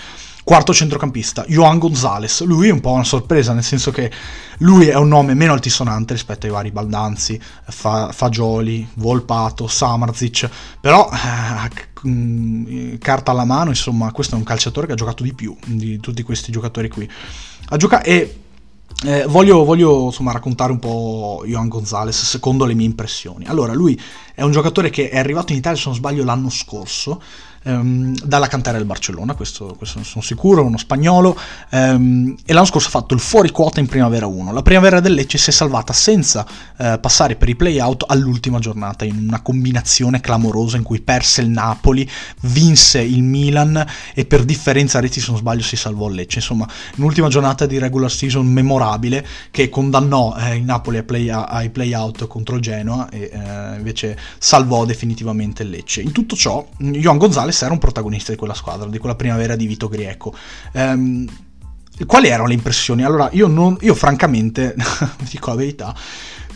Quarto 0.45 0.73
centrocampista, 0.73 1.45
Johan 1.47 1.79
Gonzalez. 1.79 2.43
Lui 2.45 2.69
è 2.69 2.73
un 2.73 2.81
po' 2.81 2.93
una 2.93 3.05
sorpresa, 3.05 3.53
nel 3.53 3.63
senso 3.63 3.91
che 3.91 4.11
lui 4.59 4.87
è 4.87 4.97
un 4.97 5.09
nome 5.09 5.35
meno 5.35 5.53
altisonante 5.53 6.15
rispetto 6.15 6.47
ai 6.47 6.53
vari 6.53 6.71
Baldanzi, 6.71 7.41
Fa- 7.69 8.13
Fagioli, 8.13 8.89
Volpato, 8.95 9.67
Samarzic, 9.67 10.49
però 10.81 11.11
eh, 11.11 12.99
carta 12.99 13.31
alla 13.33 13.45
mano, 13.45 13.71
insomma, 13.71 14.11
questo 14.13 14.35
è 14.35 14.39
un 14.39 14.45
calciatore 14.45 14.87
che 14.87 14.93
ha 14.93 14.97
giocato 14.97 15.23
di 15.23 15.35
più 15.35 15.57
di 15.67 16.01
tutti 16.01 16.23
questi 16.23 16.51
giocatori 16.51 16.89
qui. 16.89 17.09
Ha 17.71 17.77
giocato 17.77 18.05
e 18.07 18.43
eh, 19.05 19.25
voglio, 19.27 19.65
voglio 19.65 20.07
insomma, 20.07 20.33
raccontare 20.33 20.73
un 20.73 20.79
po' 20.79 21.43
Johan 21.47 21.69
Gonzalez 21.69 22.25
secondo 22.25 22.65
le 22.65 22.75
mie 22.75 22.87
impressioni. 22.87 23.45
Allora, 23.47 23.73
lui 23.73 24.01
è 24.35 24.43
un 24.43 24.51
giocatore 24.51 24.91
che 24.91 25.09
è 25.09 25.19
arrivato 25.19 25.53
in 25.53 25.59
Italia, 25.59 25.79
se 25.79 25.85
non 25.87 25.95
sbaglio, 25.95 26.25
l'anno 26.25 26.51
scorso 26.51 27.21
ehm, 27.69 28.17
dalla 28.25 28.47
cantera 28.47 28.79
del 28.79 28.87
Barcellona, 28.87 29.35
questo, 29.35 29.75
questo 29.77 30.03
sono 30.03 30.23
sicuro, 30.23 30.65
uno 30.65 30.79
spagnolo, 30.79 31.39
ehm, 31.71 32.37
e 32.45 32.53
l'anno 32.53 32.67
scorso 32.67 32.89
ha 32.89 32.91
fatto 32.91 33.15
il 33.15 33.21
fuori 33.21 33.51
quota 33.51 33.81
in 33.81 33.87
Primavera 33.87 34.27
1. 34.27 34.53
La 34.53 34.63
Primavera 34.63 35.01
del 35.01 35.13
Lecce 35.13 35.39
si 35.39 35.51
è 35.51 35.53
salvata 35.53 35.93
senza 35.93 36.47
eh, 36.79 36.99
passare 36.99 37.37
per 37.37 37.49
i 37.49 37.57
play-out 37.57 38.05
all'ultima 38.09 38.59
giornata, 38.59 39.05
in 39.05 39.27
una 39.29 39.41
combinazione 39.41 40.21
clamorosa 40.21 40.77
in 40.77 40.83
cui 40.83 41.01
perse 41.01 41.43
il 41.43 41.51
Napoli, 41.51 42.09
vinse 42.43 43.01
il 43.01 43.23
Milan 43.23 43.85
e 44.15 44.25
per 44.25 44.45
differenza 44.45 45.01
reti, 45.01 45.21
se 45.21 45.31
non 45.31 45.39
sbaglio, 45.39 45.63
si 45.63 45.77
salvò 45.77 46.09
il 46.09 46.15
Lecce. 46.15 46.39
Insomma, 46.39 46.67
un'ultima 46.97 47.29
giornata 47.29 47.67
di 47.67 47.79
regular 47.79 48.11
season 48.11 48.47
memorabile 48.47 49.27
che 49.51 49.69
condannò 49.69 50.35
eh, 50.37 50.57
il 50.57 50.63
Napoli 50.63 50.99
ai, 50.99 51.05
play, 51.05 51.29
ai 51.29 51.71
play-out 51.71 52.27
contro 52.27 52.59
Genoa 52.59 53.09
e 53.11 53.31
eh, 53.33 53.77
invece 53.77 54.19
salvò 54.39 54.85
definitivamente 54.85 55.63
il 55.63 55.71
Lecce. 55.71 56.01
In 56.01 56.13
tutto 56.13 56.35
ciò, 56.35 56.67
Johan 56.79 57.19
Gonzalez 57.19 57.58
Gonzalez 57.59 57.63
era 57.63 57.73
un 57.73 57.79
protagonista 57.79 58.31
di 58.31 58.39
quella 58.39 58.55
squadra, 58.55 58.89
di 58.89 58.99
quella 58.99 59.17
primavera 59.17 59.57
di 59.57 59.67
Vito 59.67 59.89
Grieco. 59.89 60.35
Um, 60.73 61.27
quali 62.07 62.29
erano 62.29 62.47
le 62.47 62.55
impressioni? 62.55 63.03
Allora, 63.03 63.29
io, 63.33 63.49
non, 63.49 63.77
io 63.81 63.95
francamente, 63.95 64.77
dico 65.29 65.51
la 65.51 65.57
verità, 65.57 65.95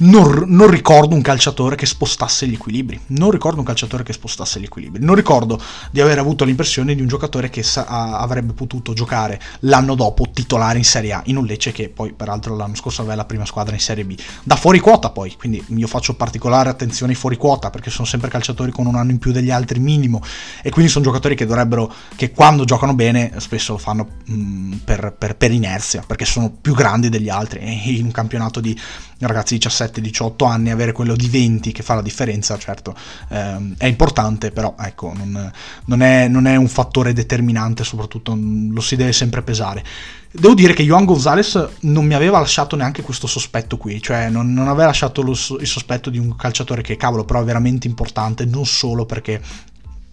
non, 0.02 0.44
non, 0.46 0.68
ricordo 0.68 1.14
un 1.14 1.20
calciatore 1.20 1.76
che 1.76 1.86
spostasse 1.86 2.46
gli 2.46 2.54
equilibri. 2.54 3.00
Non 3.08 3.30
ricordo 3.30 3.60
un 3.60 3.64
calciatore 3.64 4.02
che 4.02 4.12
spostasse 4.12 4.58
gli 4.58 4.64
equilibri. 4.64 5.04
Non 5.04 5.14
ricordo 5.14 5.60
di 5.90 6.00
aver 6.00 6.18
avuto 6.18 6.44
l'impressione 6.44 6.94
di 6.94 7.00
un 7.00 7.08
giocatore 7.08 7.50
che 7.50 7.62
sa- 7.62 7.86
avrebbe 7.86 8.52
potuto 8.52 8.92
giocare 8.92 9.40
l'anno 9.60 9.94
dopo 9.94 10.28
titolare 10.32 10.78
in 10.78 10.84
Serie 10.84 11.12
A, 11.12 11.22
in 11.26 11.36
un 11.36 11.44
Lecce 11.44 11.72
che 11.72 11.88
poi 11.88 12.12
peraltro 12.12 12.56
l'anno 12.56 12.74
scorso 12.74 13.00
aveva 13.02 13.16
la 13.16 13.24
prima 13.24 13.44
squadra 13.44 13.74
in 13.74 13.80
Serie 13.80 14.04
B. 14.04 14.18
Da 14.42 14.56
fuori 14.56 14.80
quota 14.80 15.10
poi, 15.10 15.34
quindi 15.36 15.62
io 15.68 15.86
faccio 15.86 16.14
particolare 16.14 16.68
attenzione 16.68 17.12
ai 17.12 17.18
fuori 17.18 17.36
quota 17.36 17.70
perché 17.70 17.90
sono 17.90 18.06
sempre 18.06 18.28
calciatori 18.28 18.72
con 18.72 18.86
un 18.86 18.96
anno 18.96 19.12
in 19.12 19.18
più 19.18 19.30
degli 19.30 19.50
altri 19.50 19.78
minimo 19.78 20.22
e 20.62 20.70
quindi 20.70 20.90
sono 20.90 21.04
giocatori 21.04 21.34
che 21.36 21.46
dovrebbero, 21.46 21.92
che 22.16 22.32
quando 22.32 22.64
giocano 22.64 22.94
bene 22.94 23.32
spesso 23.38 23.72
lo 23.72 23.78
fanno 23.78 24.08
mh, 24.24 24.76
per, 24.84 25.14
per, 25.16 25.36
per 25.36 25.52
inerzia, 25.52 26.02
perché 26.06 26.24
sono 26.24 26.50
più 26.50 26.74
grandi 26.74 27.08
degli 27.08 27.28
altri 27.28 27.60
e 27.60 27.92
in 27.92 28.06
un 28.06 28.10
campionato 28.10 28.60
di 28.60 28.76
ragazzi 29.26 29.56
di 29.56 29.64
17-18 29.66 30.46
anni, 30.46 30.70
avere 30.70 30.92
quello 30.92 31.14
di 31.14 31.28
20 31.28 31.72
che 31.72 31.82
fa 31.82 31.94
la 31.94 32.02
differenza, 32.02 32.56
certo, 32.58 32.94
ehm, 33.28 33.74
è 33.78 33.86
importante, 33.86 34.50
però 34.50 34.74
ecco, 34.78 35.12
non, 35.14 35.50
non, 35.86 36.02
è, 36.02 36.28
non, 36.28 36.46
è, 36.46 36.56
un 36.56 36.68
fattore 36.68 37.12
determinante, 37.12 37.84
soprattutto 37.84 38.36
lo 38.36 38.80
si 38.80 38.96
deve 38.96 39.12
sempre 39.12 39.42
pesare. 39.42 39.84
Devo 40.30 40.54
dire 40.54 40.72
che 40.72 40.84
Johan 40.84 41.04
Gonzalez 41.04 41.68
non 41.80 42.06
mi 42.06 42.14
aveva 42.14 42.38
lasciato 42.38 42.74
neanche 42.74 43.02
questo 43.02 43.26
sospetto 43.26 43.76
qui, 43.76 44.00
cioè 44.00 44.30
non, 44.30 44.52
non 44.52 44.68
aveva 44.68 44.86
lasciato 44.86 45.22
lo, 45.22 45.32
il 45.32 45.66
sospetto 45.66 46.08
di 46.08 46.18
un 46.18 46.34
calciatore 46.36 46.82
che, 46.82 46.96
cavolo, 46.96 47.24
però 47.24 47.42
è 47.42 47.44
veramente 47.44 47.86
importante, 47.86 48.44
non 48.46 48.64
solo 48.64 49.04
perché 49.04 49.40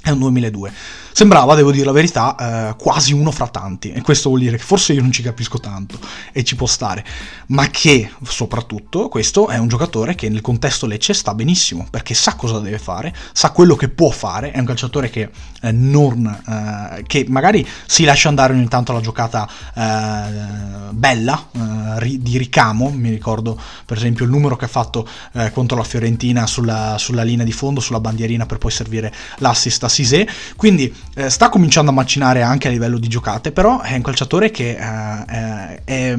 è 0.01 0.09
un 0.09 0.19
2002. 0.19 0.71
Sembrava, 1.19 1.53
devo 1.53 1.73
dire 1.73 1.84
la 1.84 1.91
verità, 1.91 2.69
eh, 2.69 2.75
quasi 2.77 3.12
uno 3.12 3.29
fra 3.32 3.49
tanti, 3.49 3.91
e 3.91 4.01
questo 4.01 4.29
vuol 4.29 4.39
dire 4.39 4.55
che 4.55 4.63
forse 4.63 4.93
io 4.93 5.01
non 5.01 5.12
ci 5.12 5.21
capisco 5.21 5.60
tanto 5.60 5.99
e 6.32 6.45
ci 6.45 6.55
può 6.55 6.65
stare, 6.65 7.03
ma 7.47 7.67
che 7.67 8.10
soprattutto 8.23 9.10
questo 9.10 9.49
è 9.49 9.58
un 9.58 9.67
giocatore 9.67 10.15
che 10.15 10.29
nel 10.29 10.39
contesto 10.39 10.86
Lecce 10.86 11.13
sta 11.13 11.34
benissimo, 11.34 11.86
perché 11.89 12.13
sa 12.13 12.36
cosa 12.36 12.60
deve 12.60 12.79
fare, 12.79 13.13
sa 13.34 13.51
quello 13.51 13.75
che 13.75 13.89
può 13.89 14.12
fare, 14.12 14.51
è 14.51 14.60
un 14.60 14.65
calciatore 14.65 15.10
che, 15.10 15.29
eh, 15.62 15.73
non, 15.73 16.25
eh, 16.25 17.03
che 17.05 17.25
magari 17.27 17.67
si 17.86 18.05
lascia 18.05 18.29
andare 18.29 18.53
ogni 18.53 18.69
tanto 18.69 18.93
alla 18.93 19.01
giocata 19.01 19.45
eh, 19.75 20.91
bella, 20.91 21.47
eh, 21.51 21.99
ri- 21.99 22.21
di 22.21 22.38
ricamo, 22.38 22.91
mi 22.91 23.10
ricordo 23.10 23.60
per 23.86 23.97
esempio 23.97 24.23
il 24.23 24.32
numero 24.32 24.55
che 24.55 24.63
ha 24.63 24.69
fatto 24.69 25.05
eh, 25.34 25.51
contro 25.51 25.75
la 25.75 25.84
Fiorentina 25.84 26.47
sulla, 26.47 26.95
sulla 26.97 27.23
linea 27.23 27.43
di 27.43 27.51
fondo, 27.51 27.82
sulla 27.82 27.99
bandierina 27.99 28.45
per 28.45 28.58
poi 28.58 28.71
servire 28.71 29.13
l'assist 29.39 29.84
a 29.84 29.89
Sisé, 29.89 30.25
quindi 30.55 31.08
eh, 31.15 31.29
sta 31.29 31.49
cominciando 31.49 31.91
a 31.91 31.93
macinare 31.93 32.41
anche 32.41 32.67
a 32.67 32.71
livello 32.71 32.97
di 32.97 33.07
giocate, 33.07 33.51
però 33.51 33.81
è 33.81 33.95
un 33.95 34.01
calciatore 34.01 34.51
che 34.51 34.77
eh, 34.77 35.83
è, 35.83 36.15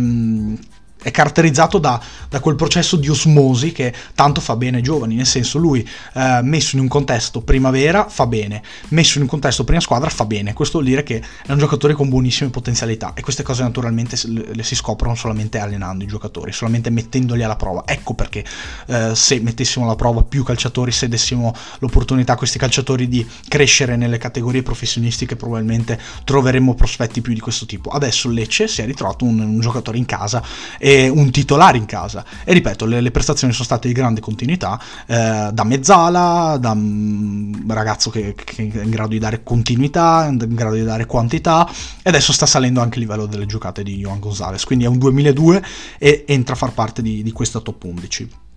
è, 1.02 1.10
caratterizzato 1.10 1.78
da, 1.78 2.00
da, 2.28 2.40
quel 2.40 2.54
processo 2.54 2.96
di 2.96 3.08
osmosi 3.08 3.72
che 3.72 3.92
tanto 4.14 4.40
fa 4.40 4.56
bene 4.56 4.78
ai 4.78 4.82
giovani, 4.82 5.14
nel 5.14 5.26
senso 5.26 5.58
lui 5.58 5.86
eh, 6.14 6.40
messo 6.42 6.76
in 6.76 6.82
un 6.82 6.88
contesto 6.88 7.40
primavera 7.40 8.08
fa 8.08 8.26
bene, 8.26 8.62
messo 8.88 9.18
in 9.18 9.22
un 9.24 9.28
contesto 9.28 9.64
prima 9.64 9.80
squadra 9.80 10.08
fa 10.10 10.24
bene, 10.24 10.52
questo 10.52 10.78
vuol 10.78 10.90
dire 10.90 11.02
che 11.02 11.22
è 11.46 11.52
un 11.52 11.58
giocatore 11.58 11.94
con 11.94 12.08
buonissime 12.08 12.50
potenzialità 12.50 13.12
e 13.14 13.22
queste 13.22 13.42
cose 13.42 13.62
naturalmente 13.62 14.16
le 14.26 14.62
si 14.62 14.74
scoprono 14.74 15.14
solamente 15.14 15.58
allenando 15.58 16.04
i 16.04 16.06
giocatori, 16.06 16.52
solamente 16.52 16.90
mettendoli 16.90 17.42
alla 17.42 17.56
prova, 17.56 17.82
ecco 17.86 18.14
perché 18.14 18.44
eh, 18.86 19.14
se 19.14 19.40
mettessimo 19.40 19.84
alla 19.84 19.96
prova 19.96 20.22
più 20.22 20.44
calciatori, 20.44 20.92
se 20.92 21.08
dessimo 21.08 21.54
l'opportunità 21.78 22.34
a 22.34 22.36
questi 22.36 22.58
calciatori 22.58 23.08
di 23.08 23.26
crescere 23.48 23.96
nelle 23.96 24.18
categorie 24.18 24.62
professionistiche 24.62 25.36
probabilmente 25.36 25.98
troveremmo 26.24 26.74
prospetti 26.74 27.20
più 27.20 27.32
di 27.32 27.40
questo 27.40 27.66
tipo, 27.66 27.90
adesso 27.90 28.28
Lecce 28.28 28.68
si 28.68 28.82
è 28.82 28.84
ritrovato 28.84 29.24
un, 29.24 29.38
un 29.40 29.60
giocatore 29.60 29.98
in 29.98 30.06
casa 30.06 30.42
e 30.78 30.89
e 30.90 31.08
un 31.08 31.30
titolare 31.30 31.78
in 31.78 31.86
casa. 31.86 32.24
E 32.44 32.52
ripeto, 32.52 32.84
le, 32.84 33.00
le 33.00 33.12
prestazioni 33.12 33.52
sono 33.52 33.64
state 33.64 33.86
di 33.86 33.94
grande 33.94 34.20
continuità, 34.20 34.80
eh, 35.06 35.50
da 35.52 35.62
mezzala, 35.62 36.56
da 36.60 36.72
un 36.72 37.64
ragazzo 37.68 38.10
che, 38.10 38.34
che, 38.34 38.68
è 38.72 38.82
in 38.82 38.90
grado 38.90 39.10
di 39.10 39.20
dare 39.20 39.44
continuità, 39.44 40.26
in 40.28 40.38
grado 40.48 40.74
di 40.74 40.82
dare 40.82 41.06
quantità, 41.06 41.68
e 42.02 42.08
adesso 42.08 42.32
sta 42.32 42.46
salendo 42.46 42.80
anche 42.80 42.98
il 42.98 43.04
livello 43.04 43.26
delle 43.26 43.46
giocate 43.46 43.84
di 43.84 43.98
Johan 43.98 44.18
Gonzalez, 44.18 44.64
quindi 44.64 44.84
è 44.84 44.88
un 44.88 44.98
2002 44.98 45.62
e 45.98 46.24
entra 46.26 46.54
a 46.54 46.56
far 46.56 46.72
parte 46.72 47.02
di, 47.02 47.22
di 47.22 47.30
questa 47.30 47.60
top 47.60 47.84
11. 47.84 48.49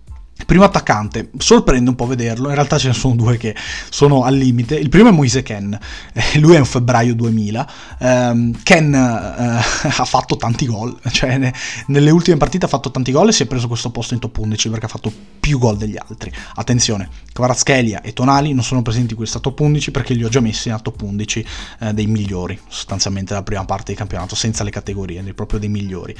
Primo 0.46 0.64
attaccante, 0.64 1.30
sorprende 1.38 1.90
un 1.90 1.96
po' 1.96 2.06
vederlo, 2.06 2.48
in 2.48 2.54
realtà 2.54 2.78
ce 2.78 2.88
ne 2.88 2.94
sono 2.94 3.14
due 3.14 3.36
che 3.36 3.54
sono 3.88 4.24
al 4.24 4.34
limite. 4.34 4.74
Il 4.76 4.88
primo 4.88 5.08
è 5.08 5.12
Moise 5.12 5.42
Ken, 5.42 5.78
eh, 6.12 6.38
lui 6.38 6.54
è 6.54 6.58
un 6.58 6.64
febbraio 6.64 7.14
2000. 7.14 7.72
Um, 7.98 8.62
Ken 8.62 8.92
uh, 8.92 9.86
ha 10.00 10.04
fatto 10.04 10.36
tanti 10.36 10.66
gol, 10.66 10.98
cioè 11.10 11.38
ne, 11.38 11.54
nelle 11.86 12.10
ultime 12.10 12.36
partite 12.36 12.66
ha 12.66 12.68
fatto 12.68 12.90
tanti 12.90 13.12
gol 13.12 13.28
e 13.28 13.32
si 13.32 13.42
è 13.44 13.46
preso 13.46 13.68
questo 13.68 13.90
posto 13.90 14.14
in 14.14 14.20
top 14.20 14.36
11 14.36 14.68
perché 14.68 14.86
ha 14.86 14.88
fatto 14.88 15.12
più 15.40 15.58
gol 15.58 15.76
degli 15.76 15.96
altri. 15.96 16.32
Attenzione, 16.54 17.08
Kvaratskhelia 17.32 18.02
e 18.02 18.12
Tonali 18.12 18.52
non 18.52 18.64
sono 18.64 18.82
presenti 18.82 19.12
in 19.12 19.16
questa 19.16 19.38
top 19.38 19.60
11 19.60 19.90
perché 19.90 20.14
li 20.14 20.24
ho 20.24 20.28
già 20.28 20.40
messi 20.40 20.68
nella 20.68 20.80
top 20.80 21.00
11 21.00 21.46
uh, 21.80 21.92
dei 21.92 22.06
migliori, 22.06 22.58
sostanzialmente 22.68 23.34
la 23.34 23.42
prima 23.42 23.64
parte 23.64 23.86
del 23.86 23.96
campionato, 23.96 24.34
senza 24.34 24.64
le 24.64 24.70
categorie, 24.70 25.22
proprio 25.34 25.58
dei 25.58 25.68
migliori. 25.68 26.14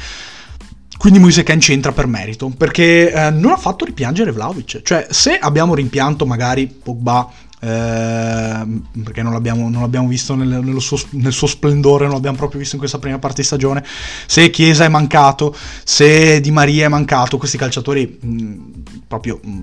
Quindi 0.97 1.19
Moise 1.19 1.43
Ken 1.43 1.59
c'entra 1.59 1.93
per 1.93 2.07
merito, 2.07 2.49
perché 2.49 3.13
eh, 3.13 3.31
non 3.31 3.53
ha 3.53 3.57
fatto 3.57 3.85
ripiangere 3.85 4.33
Vlaovic. 4.33 4.83
Cioè, 4.83 5.07
se 5.11 5.37
abbiamo 5.39 5.75
rimpianto 5.75 6.25
magari 6.25 6.67
Pogba, 6.67 7.29
eh, 7.65 8.67
perché 9.03 9.23
non 9.23 9.33
l'abbiamo, 9.33 9.69
non 9.71 9.81
l'abbiamo 9.81 10.07
visto 10.07 10.35
nel, 10.35 10.81
suo, 10.81 10.99
nel, 11.11 11.33
suo, 11.33 11.47
splendore, 11.47 12.05
non 12.05 12.15
l'abbiamo 12.15 12.37
proprio 12.37 12.59
visto 12.59 12.75
in 12.75 12.81
questa 12.81 12.99
prima 12.99 13.19
parte 13.19 13.41
di 13.41 13.47
stagione, 13.47 13.83
se 14.27 14.51
Chiesa 14.51 14.85
è 14.85 14.89
mancato, 14.89 15.57
se 15.83 16.41
Di 16.41 16.51
Maria 16.51 16.87
è 16.87 16.89
mancato, 16.89 17.39
questi 17.39 17.57
calciatori 17.57 18.19
mh, 18.21 18.83
proprio... 19.19 19.41
Mh, 19.43 19.63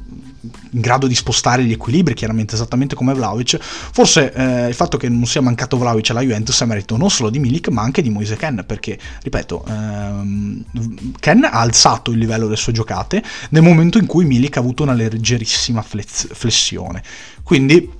in 0.71 0.81
grado 0.81 1.07
di 1.07 1.15
spostare 1.15 1.63
gli 1.63 1.71
equilibri, 1.71 2.13
chiaramente 2.13 2.55
esattamente 2.55 2.95
come 2.95 3.13
Vlaovic. 3.13 3.57
Forse 3.61 4.33
eh, 4.33 4.67
il 4.67 4.73
fatto 4.73 4.97
che 4.97 5.09
non 5.09 5.25
sia 5.25 5.41
mancato 5.41 5.77
Vlaovic 5.77 6.09
alla 6.09 6.21
Juventus 6.21 6.59
è 6.61 6.65
merito 6.65 6.97
non 6.97 7.09
solo 7.09 7.29
di 7.29 7.39
Milik 7.39 7.67
ma 7.69 7.81
anche 7.81 8.01
di 8.01 8.09
Moise 8.09 8.35
Ken, 8.37 8.63
perché, 8.65 8.97
ripeto, 9.21 9.65
ehm, 9.67 10.63
Ken 11.19 11.43
ha 11.43 11.59
alzato 11.59 12.11
il 12.11 12.17
livello 12.17 12.45
delle 12.45 12.57
sue 12.57 12.73
giocate 12.73 13.21
nel 13.49 13.61
momento 13.61 13.97
in 13.97 14.05
cui 14.05 14.25
Milik 14.25 14.57
ha 14.57 14.59
avuto 14.61 14.83
una 14.83 14.93
leggerissima 14.93 15.81
flessione. 15.83 17.03
Quindi 17.43 17.99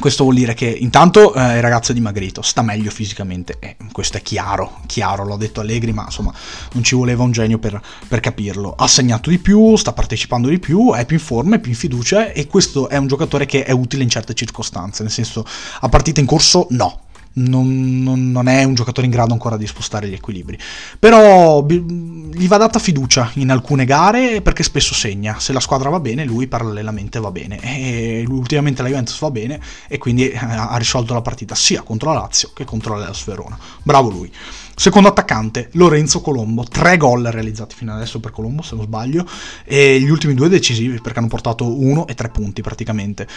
questo 0.00 0.24
vuol 0.24 0.34
dire 0.34 0.54
che 0.54 0.66
intanto 0.66 1.32
eh, 1.34 1.56
il 1.56 1.62
ragazzo 1.62 1.92
è 1.92 1.94
dimagrito, 1.94 2.42
sta 2.42 2.62
meglio 2.62 2.90
fisicamente, 2.90 3.58
eh, 3.60 3.76
questo 3.92 4.16
è 4.16 4.22
chiaro, 4.22 4.80
chiaro, 4.86 5.24
l'ho 5.24 5.36
detto 5.36 5.60
Allegri, 5.60 5.92
ma 5.92 6.04
insomma 6.04 6.34
non 6.72 6.82
ci 6.82 6.96
voleva 6.96 7.22
un 7.22 7.30
genio 7.30 7.58
per, 7.58 7.80
per, 8.08 8.18
capirlo. 8.18 8.74
Ha 8.76 8.88
segnato 8.88 9.30
di 9.30 9.38
più, 9.38 9.76
sta 9.76 9.92
partecipando 9.92 10.48
di 10.48 10.58
più, 10.58 10.92
è 10.92 11.06
più 11.06 11.16
in 11.16 11.22
forma, 11.22 11.56
è 11.56 11.58
più 11.60 11.70
in 11.70 11.76
fiducia 11.76 12.32
e 12.32 12.46
questo 12.48 12.88
è 12.88 12.96
un 12.96 13.06
giocatore 13.06 13.46
che 13.46 13.64
è 13.64 13.70
utile 13.70 14.02
in 14.02 14.08
certe 14.08 14.34
circostanze, 14.34 15.02
nel 15.02 15.12
senso 15.12 15.44
a 15.80 15.88
partita 15.88 16.18
in 16.18 16.26
corso 16.26 16.66
no, 16.70 17.02
non, 17.32 18.02
non, 18.02 18.30
non, 18.30 18.48
è 18.48 18.64
un 18.64 18.74
giocatore 18.74 19.06
in 19.06 19.12
grado 19.12 19.32
ancora 19.32 19.56
di 19.56 19.66
spostare 19.66 20.08
gli 20.08 20.14
equilibri. 20.14 20.58
Però 20.98 21.64
gli 21.66 22.48
va 22.48 22.56
data 22.56 22.78
fiducia 22.78 23.30
in 23.34 23.50
alcune 23.50 23.84
gare 23.84 24.40
perché 24.42 24.62
spesso 24.62 24.94
segna. 24.94 25.38
Se 25.38 25.52
la 25.52 25.60
squadra 25.60 25.88
va 25.90 26.00
bene, 26.00 26.24
lui 26.24 26.46
parallelamente 26.46 27.20
va 27.20 27.30
bene. 27.30 27.60
E 27.60 28.24
ultimamente 28.28 28.82
la 28.82 28.88
Juventus 28.88 29.18
va 29.20 29.30
bene 29.30 29.60
e 29.88 29.98
quindi 29.98 30.30
eh, 30.30 30.38
ha 30.38 30.76
risolto 30.76 31.14
la 31.14 31.22
partita 31.22 31.54
sia 31.54 31.82
contro 31.82 32.12
la 32.12 32.20
Lazio 32.20 32.50
che 32.54 32.64
contro 32.64 32.96
la 32.96 33.12
Verona. 33.24 33.58
Bravo 33.82 34.10
lui. 34.10 34.32
Secondo 34.80 35.08
attaccante, 35.08 35.68
Lorenzo 35.72 36.22
Colombo, 36.22 36.64
tre 36.64 36.96
gol 36.96 37.24
realizzati 37.24 37.74
fino 37.74 37.92
adesso 37.92 38.18
per 38.18 38.30
Colombo, 38.30 38.62
se 38.62 38.76
non 38.76 38.86
sbaglio, 38.86 39.28
e 39.64 40.00
gli 40.00 40.08
ultimi 40.08 40.32
due 40.32 40.48
decisivi 40.48 41.02
perché 41.02 41.18
hanno 41.18 41.28
portato 41.28 41.78
uno 41.78 42.06
e 42.06 42.14
tre 42.14 42.30
punti 42.30 42.62
praticamente. 42.62 43.28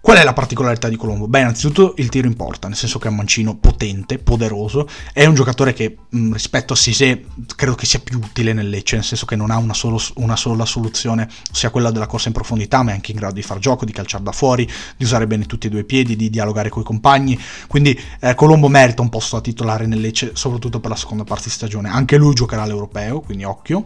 Qual 0.00 0.18
è 0.18 0.22
la 0.22 0.32
particolarità 0.32 0.88
di 0.88 0.94
Colombo? 0.94 1.26
Beh, 1.26 1.40
innanzitutto 1.40 1.94
il 1.96 2.08
tiro 2.08 2.28
importa, 2.28 2.68
nel 2.68 2.76
senso 2.76 3.00
che 3.00 3.08
è 3.08 3.10
un 3.10 3.16
mancino 3.16 3.56
potente, 3.56 4.18
poderoso, 4.18 4.88
è 5.12 5.24
un 5.26 5.34
giocatore 5.34 5.72
che 5.72 5.96
mh, 6.08 6.32
rispetto 6.32 6.74
a 6.74 6.76
Sise 6.76 7.24
credo 7.56 7.74
che 7.74 7.86
sia 7.86 7.98
più 7.98 8.18
utile 8.18 8.52
nel 8.52 8.68
Lecce, 8.68 8.94
nel 8.94 9.04
senso 9.04 9.26
che 9.26 9.34
non 9.34 9.50
ha 9.50 9.56
una, 9.56 9.74
solo, 9.74 10.00
una, 10.14 10.36
sola 10.36 10.64
soluzione, 10.64 11.28
sia 11.50 11.70
quella 11.70 11.90
della 11.90 12.06
corsa 12.06 12.28
in 12.28 12.34
profondità, 12.34 12.84
ma 12.84 12.92
è 12.92 12.94
anche 12.94 13.10
in 13.10 13.18
grado 13.18 13.34
di 13.34 13.42
far 13.42 13.58
gioco, 13.58 13.84
di 13.84 13.90
calciare 13.90 14.22
da 14.22 14.30
fuori, 14.30 14.64
di 14.96 15.02
usare 15.02 15.26
bene 15.26 15.44
tutti 15.44 15.66
e 15.66 15.70
due 15.70 15.80
i 15.80 15.84
piedi, 15.84 16.14
di 16.14 16.30
dialogare 16.30 16.68
con 16.68 16.82
i 16.82 16.84
compagni, 16.84 17.36
quindi 17.66 18.00
eh, 18.20 18.36
Colombo 18.36 18.68
merita 18.68 19.02
un 19.02 19.08
posto 19.08 19.34
da 19.34 19.42
titolare 19.42 19.86
nel 19.86 20.00
Lecce, 20.00 20.30
soprattutto 20.34 20.78
per 20.78 20.90
la 20.90 20.96
seconda 20.96 21.24
parte 21.24 21.44
di 21.44 21.50
stagione. 21.50 21.88
Anche 21.88 22.16
lui 22.16 22.32
giocherà 22.32 22.62
all'Europeo, 22.62 23.22
quindi 23.22 23.42
occhio 23.42 23.84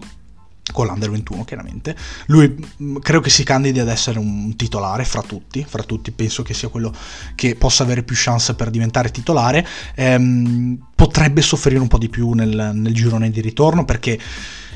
con 0.73 0.87
l'Under 0.87 1.11
21 1.11 1.45
chiaramente. 1.45 1.97
Lui 2.27 2.55
mm, 2.83 2.97
credo 2.99 3.21
che 3.21 3.31
si 3.31 3.45
candidi 3.45 3.81
ad 3.81 3.89
essere 3.89 4.19
un 4.19 4.55
titolare 4.57 5.05
fra 5.05 5.23
tutti, 5.23 5.65
fra 5.69 5.83
tutti 5.83 6.11
penso 6.11 6.43
che 6.43 6.55
sia 6.55 6.69
quello 6.69 6.93
che 7.35 7.55
possa 7.55 7.83
avere 7.83 8.03
più 8.03 8.15
chance 8.19 8.55
per 8.55 8.71
diventare 8.71 9.11
titolare. 9.11 9.67
Ehm, 9.95 10.79
potrebbe 10.95 11.43
soffrire 11.43 11.81
un 11.81 11.89
po' 11.89 11.99
di 11.99 12.09
più 12.09 12.33
nel, 12.33 12.73
nel 12.75 12.95
girone 12.95 13.31
di 13.31 13.41
ritorno 13.41 13.85
perché 13.85 14.19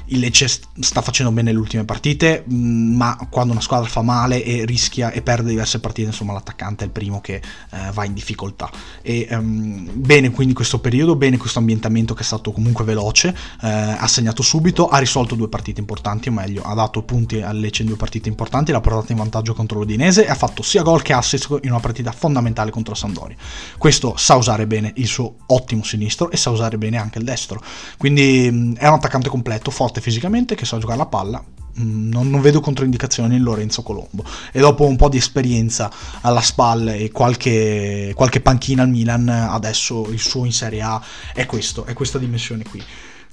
il 0.06 0.18
Lecce 0.18 0.48
sta 0.48 1.00
facendo 1.00 1.32
bene 1.32 1.52
le 1.52 1.58
ultime 1.58 1.84
partite, 1.84 2.44
mm, 2.50 2.96
ma 2.96 3.16
quando 3.30 3.52
una 3.52 3.62
squadra 3.62 3.88
fa 3.88 4.02
male 4.02 4.42
e 4.44 4.64
rischia 4.64 5.10
e 5.10 5.22
perde 5.22 5.48
diverse 5.50 5.80
partite, 5.80 6.08
insomma 6.08 6.32
l'attaccante 6.32 6.84
è 6.84 6.86
il 6.86 6.92
primo 6.92 7.20
che 7.20 7.36
eh, 7.36 7.90
va 7.92 8.04
in 8.04 8.12
difficoltà. 8.12 8.70
E 9.02 9.26
um, 9.30 9.88
bene 9.92 10.30
quindi 10.30 10.54
questo 10.54 10.80
periodo, 10.80 11.16
bene 11.16 11.36
questo 11.36 11.58
ambientamento 11.58 12.14
che 12.14 12.22
è 12.22 12.24
stato 12.24 12.52
comunque 12.52 12.84
veloce, 12.84 13.28
eh, 13.62 13.68
ha 13.68 14.06
segnato 14.06 14.42
subito, 14.42 14.88
ha 14.88 14.98
risolto 14.98 15.34
due 15.34 15.48
partite 15.48 15.80
importanti, 15.80 16.28
o 16.28 16.32
meglio, 16.32 16.62
ha 16.62 16.74
dato 16.74 17.02
punti 17.02 17.40
al 17.40 17.58
Lecce 17.58 17.82
in 17.82 17.88
due 17.88 17.96
partite 17.96 18.28
importanti, 18.28 18.72
l'ha 18.72 18.80
portato 18.80 19.12
in 19.12 19.18
vantaggio 19.18 19.54
contro 19.54 19.78
l'Udinese 19.78 20.26
e 20.26 20.30
ha 20.30 20.34
fatto 20.34 20.62
sia 20.62 20.82
gol 20.82 21.02
che 21.02 21.12
assist 21.12 21.58
in 21.62 21.70
una 21.70 21.80
partita 21.80 22.12
fondamentale 22.12 22.70
contro 22.70 22.94
Sandoria. 22.94 23.36
Questo 23.78 24.14
sa 24.16 24.34
usare 24.34 24.66
bene 24.66 24.92
il 24.96 25.06
suo 25.06 25.36
ottimo 25.46 25.82
sinistro 25.82 26.30
e 26.30 26.36
sa 26.36 26.50
usare 26.50 26.78
bene 26.78 26.98
anche 26.98 27.18
il 27.18 27.24
destro. 27.24 27.62
Quindi 27.96 28.48
um, 28.50 28.76
è 28.76 28.86
un 28.86 28.94
attaccante 28.94 29.28
completo, 29.28 29.70
forte 29.70 29.93
forte 29.94 30.00
fisicamente, 30.00 30.54
che 30.54 30.64
sa 30.64 30.78
giocare 30.78 30.98
la 30.98 31.06
palla, 31.06 31.42
mm, 31.78 32.10
non, 32.10 32.28
non, 32.28 32.40
vedo 32.40 32.60
controindicazioni 32.60 33.36
in 33.36 33.42
Lorenzo 33.42 33.82
Colombo. 33.82 34.24
E 34.52 34.60
dopo 34.60 34.84
un 34.84 34.96
po' 34.96 35.08
di 35.08 35.16
esperienza 35.16 35.90
alla 36.22 36.40
spalla 36.40 36.94
e 36.94 37.10
qualche, 37.10 38.12
qualche 38.14 38.40
panchina 38.40 38.82
al 38.82 38.88
Milan, 38.88 39.28
adesso 39.28 40.08
il 40.10 40.18
suo 40.18 40.44
in 40.44 40.52
Serie 40.52 40.82
A 40.82 41.00
è 41.32 41.46
questo, 41.46 41.84
è 41.84 41.92
questa 41.92 42.18
dimensione 42.18 42.64
qui. 42.64 42.82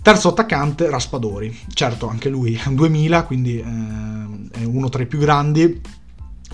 Terzo 0.02 0.30
attaccante, 0.30 0.90
Raspadori. 0.90 1.56
Certo, 1.74 2.08
anche 2.08 2.30
lui 2.30 2.56
è 2.56 2.68
un 2.68 2.76
2000, 2.76 3.24
quindi 3.24 3.60
eh, 3.60 4.60
è 4.60 4.64
uno 4.64 4.90
tra 4.90 5.02
i 5.02 5.08
più 5.08 5.20
grandi, 5.20 5.82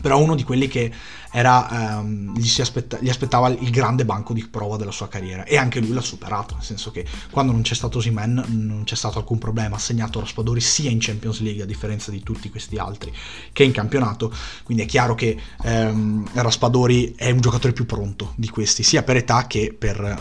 però 0.01 0.19
uno 0.19 0.35
di 0.35 0.43
quelli 0.43 0.67
che 0.67 0.91
era, 1.31 1.99
ehm, 1.99 2.37
gli, 2.37 2.61
aspetta- 2.61 2.97
gli, 2.99 3.09
aspettava 3.09 3.49
il 3.49 3.69
grande 3.69 4.05
banco 4.05 4.33
di 4.33 4.45
prova 4.47 4.77
della 4.77 4.91
sua 4.91 5.07
carriera. 5.07 5.43
E 5.43 5.57
anche 5.57 5.79
lui 5.79 5.93
l'ha 5.93 6.01
superato, 6.01 6.55
nel 6.55 6.63
senso 6.63 6.91
che 6.91 7.05
quando 7.29 7.51
non 7.51 7.61
c'è 7.61 7.75
stato 7.75 7.99
Simen 7.99 8.43
non 8.47 8.83
c'è 8.83 8.95
stato 8.95 9.19
alcun 9.19 9.37
problema, 9.37 9.75
ha 9.75 9.79
segnato 9.79 10.19
Raspadori 10.19 10.61
sia 10.61 10.89
in 10.89 10.99
Champions 10.99 11.39
League 11.41 11.63
a 11.63 11.65
differenza 11.65 12.11
di 12.11 12.21
tutti 12.23 12.49
questi 12.49 12.77
altri 12.77 13.13
che 13.51 13.63
in 13.63 13.71
campionato, 13.71 14.33
quindi 14.63 14.83
è 14.83 14.85
chiaro 14.85 15.15
che 15.15 15.37
ehm, 15.63 16.29
Raspadori 16.33 17.15
è 17.15 17.31
un 17.31 17.41
giocatore 17.41 17.73
più 17.73 17.85
pronto 17.85 18.33
di 18.35 18.49
questi, 18.49 18.83
sia 18.83 19.03
per 19.03 19.17
età 19.17 19.47
che 19.47 19.75
per, 19.77 20.19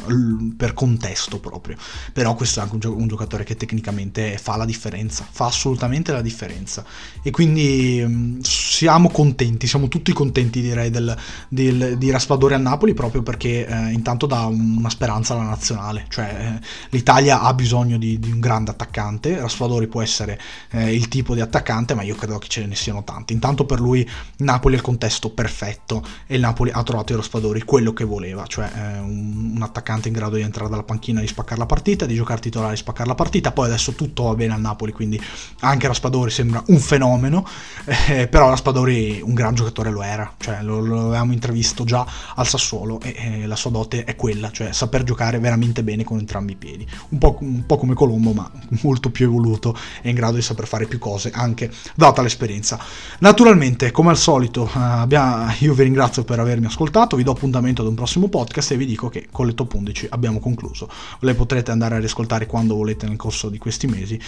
per 0.56 0.74
contesto 0.74 1.38
proprio, 1.38 1.76
però 2.12 2.34
questo 2.34 2.60
è 2.60 2.62
anche 2.62 2.74
un, 2.74 2.80
gio- 2.80 2.96
un, 2.96 3.06
giocatore 3.06 3.44
che 3.44 3.56
tecnicamente 3.56 4.38
fa 4.38 4.56
la 4.56 4.64
differenza, 4.64 5.26
fa 5.30 5.46
assolutamente 5.46 6.12
la 6.12 6.22
differenza. 6.22 6.84
E 7.22 7.30
quindi 7.30 8.00
ehm, 8.00 8.40
siamo 8.40 9.10
contenti, 9.10 9.66
siamo 9.66 9.88
tutti 9.88 10.12
contenti 10.12 10.60
direi 10.60 10.90
del, 10.96 11.16
del, 11.48 11.98
di 11.98 12.10
Raspadori 12.10 12.54
al 12.54 12.60
Napoli 12.60 12.94
proprio 12.94 13.22
perché 13.22 13.66
eh, 13.66 13.90
intanto 13.90 14.26
dà 14.26 14.46
una 14.46 14.90
speranza 14.90 15.34
alla 15.34 15.44
nazionale, 15.44 16.06
cioè 16.08 16.58
eh, 16.60 16.66
l'Italia 16.90 17.40
ha 17.40 17.52
bisogno 17.54 17.98
di, 17.98 18.18
di, 18.18 18.30
un 18.30 18.40
grande 18.40 18.70
attaccante, 18.70 19.38
Raspadori 19.38 19.86
può 19.86 20.02
essere 20.02 20.38
eh, 20.70 20.94
il 20.94 21.08
tipo 21.08 21.34
di 21.34 21.40
attaccante 21.40 21.94
ma 21.94 22.02
io 22.02 22.14
credo 22.14 22.38
che 22.38 22.48
ce 22.48 22.66
ne 22.66 22.74
siano 22.74 23.04
tanti, 23.04 23.32
intanto 23.32 23.64
per 23.64 23.80
lui 23.80 24.08
Napoli 24.38 24.74
è 24.74 24.78
il 24.78 24.82
contesto 24.82 25.30
perfetto 25.30 26.02
e 26.26 26.36
il 26.36 26.40
Napoli 26.40 26.70
ha 26.72 26.82
trovato 26.82 27.12
in 27.12 27.18
Raspadori 27.18 27.62
quello 27.62 27.92
che 27.92 28.04
voleva, 28.04 28.46
cioè 28.46 28.70
eh, 28.74 28.98
un, 28.98 29.52
un, 29.56 29.62
attaccante 29.62 30.08
in 30.08 30.14
grado 30.14 30.36
di 30.36 30.42
entrare 30.42 30.70
dalla 30.70 30.82
panchina, 30.82 31.20
di 31.20 31.26
spaccare 31.26 31.58
la 31.58 31.66
partita, 31.66 32.06
di 32.06 32.14
giocare 32.14 32.40
titolare, 32.40 32.72
di 32.72 32.78
spaccare 32.78 33.08
la 33.08 33.14
partita, 33.14 33.52
poi 33.52 33.66
adesso 33.66 33.92
tutto 33.92 34.24
va 34.24 34.34
bene 34.34 34.54
al 34.54 34.60
Napoli, 34.60 34.92
quindi 34.92 35.20
anche 35.60 35.86
Raspadori 35.86 36.30
sembra 36.30 36.62
un 36.68 36.78
fenomeno, 36.78 37.46
eh, 38.08 38.28
però 38.28 38.48
Raspadori 38.48 39.20
un 39.22 39.34
gran 39.34 39.54
giocatore 39.54 39.90
lo 39.90 40.02
era, 40.02 40.32
cioè 40.38 40.62
lo, 40.62 40.80
lo 40.86 41.06
avevamo 41.06 41.32
intravisto 41.32 41.84
già 41.84 42.06
al 42.34 42.46
Sassuolo 42.46 43.00
e, 43.00 43.14
e, 43.16 43.46
la 43.46 43.56
sua 43.56 43.70
dote 43.70 44.04
è 44.04 44.16
quella, 44.16 44.50
cioè 44.50 44.72
saper 44.72 45.02
giocare 45.04 45.38
veramente 45.38 45.82
bene 45.82 46.04
con 46.04 46.18
entrambi 46.18 46.52
i 46.52 46.56
piedi. 46.56 46.86
Un 47.10 47.18
po', 47.18 47.36
un 47.40 47.66
po', 47.66 47.76
come 47.76 47.94
Colombo, 47.94 48.32
ma 48.32 48.50
molto 48.82 49.10
più 49.10 49.26
evoluto 49.26 49.76
e 50.02 50.10
in 50.10 50.14
grado 50.14 50.36
di 50.36 50.42
saper 50.42 50.66
fare 50.66 50.86
più 50.86 50.98
cose, 50.98 51.30
anche 51.32 51.70
data 51.94 52.22
l'esperienza. 52.22 52.78
Naturalmente, 53.18 53.90
come 53.90 54.10
al 54.10 54.16
solito, 54.16 54.66
eh, 54.66 54.70
abbiamo, 54.78 55.52
io 55.60 55.74
vi 55.74 55.82
ringrazio 55.82 56.24
per 56.24 56.40
avermi 56.40 56.66
ascoltato, 56.66 57.16
vi 57.16 57.22
do 57.22 57.32
appuntamento 57.32 57.82
ad 57.82 57.88
un 57.88 57.94
prossimo 57.94 58.28
podcast 58.28 58.72
e 58.72 58.76
vi 58.76 58.86
dico 58.86 59.08
che 59.08 59.28
con 59.30 59.46
le 59.46 59.54
top 59.54 59.74
11 59.74 60.06
abbiamo 60.10 60.38
concluso. 60.38 60.88
Le 61.20 61.34
potrete 61.34 61.70
andare 61.70 61.96
a 61.96 61.98
riascoltare 61.98 62.46
quando 62.46 62.74
volete 62.74 63.06
nel 63.06 63.16
corso 63.16 63.48
di 63.48 63.58
questi 63.58 63.86
mesi. 63.86 64.20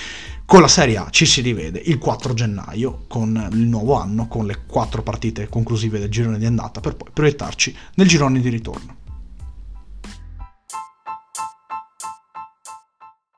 Con 0.44 0.60
la 0.60 0.68
Serie 0.68 0.96
A 0.96 1.08
ci 1.10 1.26
si 1.26 1.40
rivede 1.40 1.80
il 1.84 1.98
4 1.98 2.34
gennaio 2.34 3.04
con 3.06 3.48
il 3.52 3.66
nuovo 3.66 3.94
anno, 3.94 4.28
con 4.28 4.46
le 4.46 4.60
quattro 4.66 5.02
partite 5.02 5.48
conclusive 5.48 5.98
del 5.98 6.08
girone 6.08 6.38
di 6.48 6.54
andata 6.54 6.80
per 6.80 6.96
poi 6.96 7.10
proiettarci 7.12 7.76
nel 7.94 8.08
girone 8.08 8.40
di 8.40 8.48
ritorno. 8.48 9.07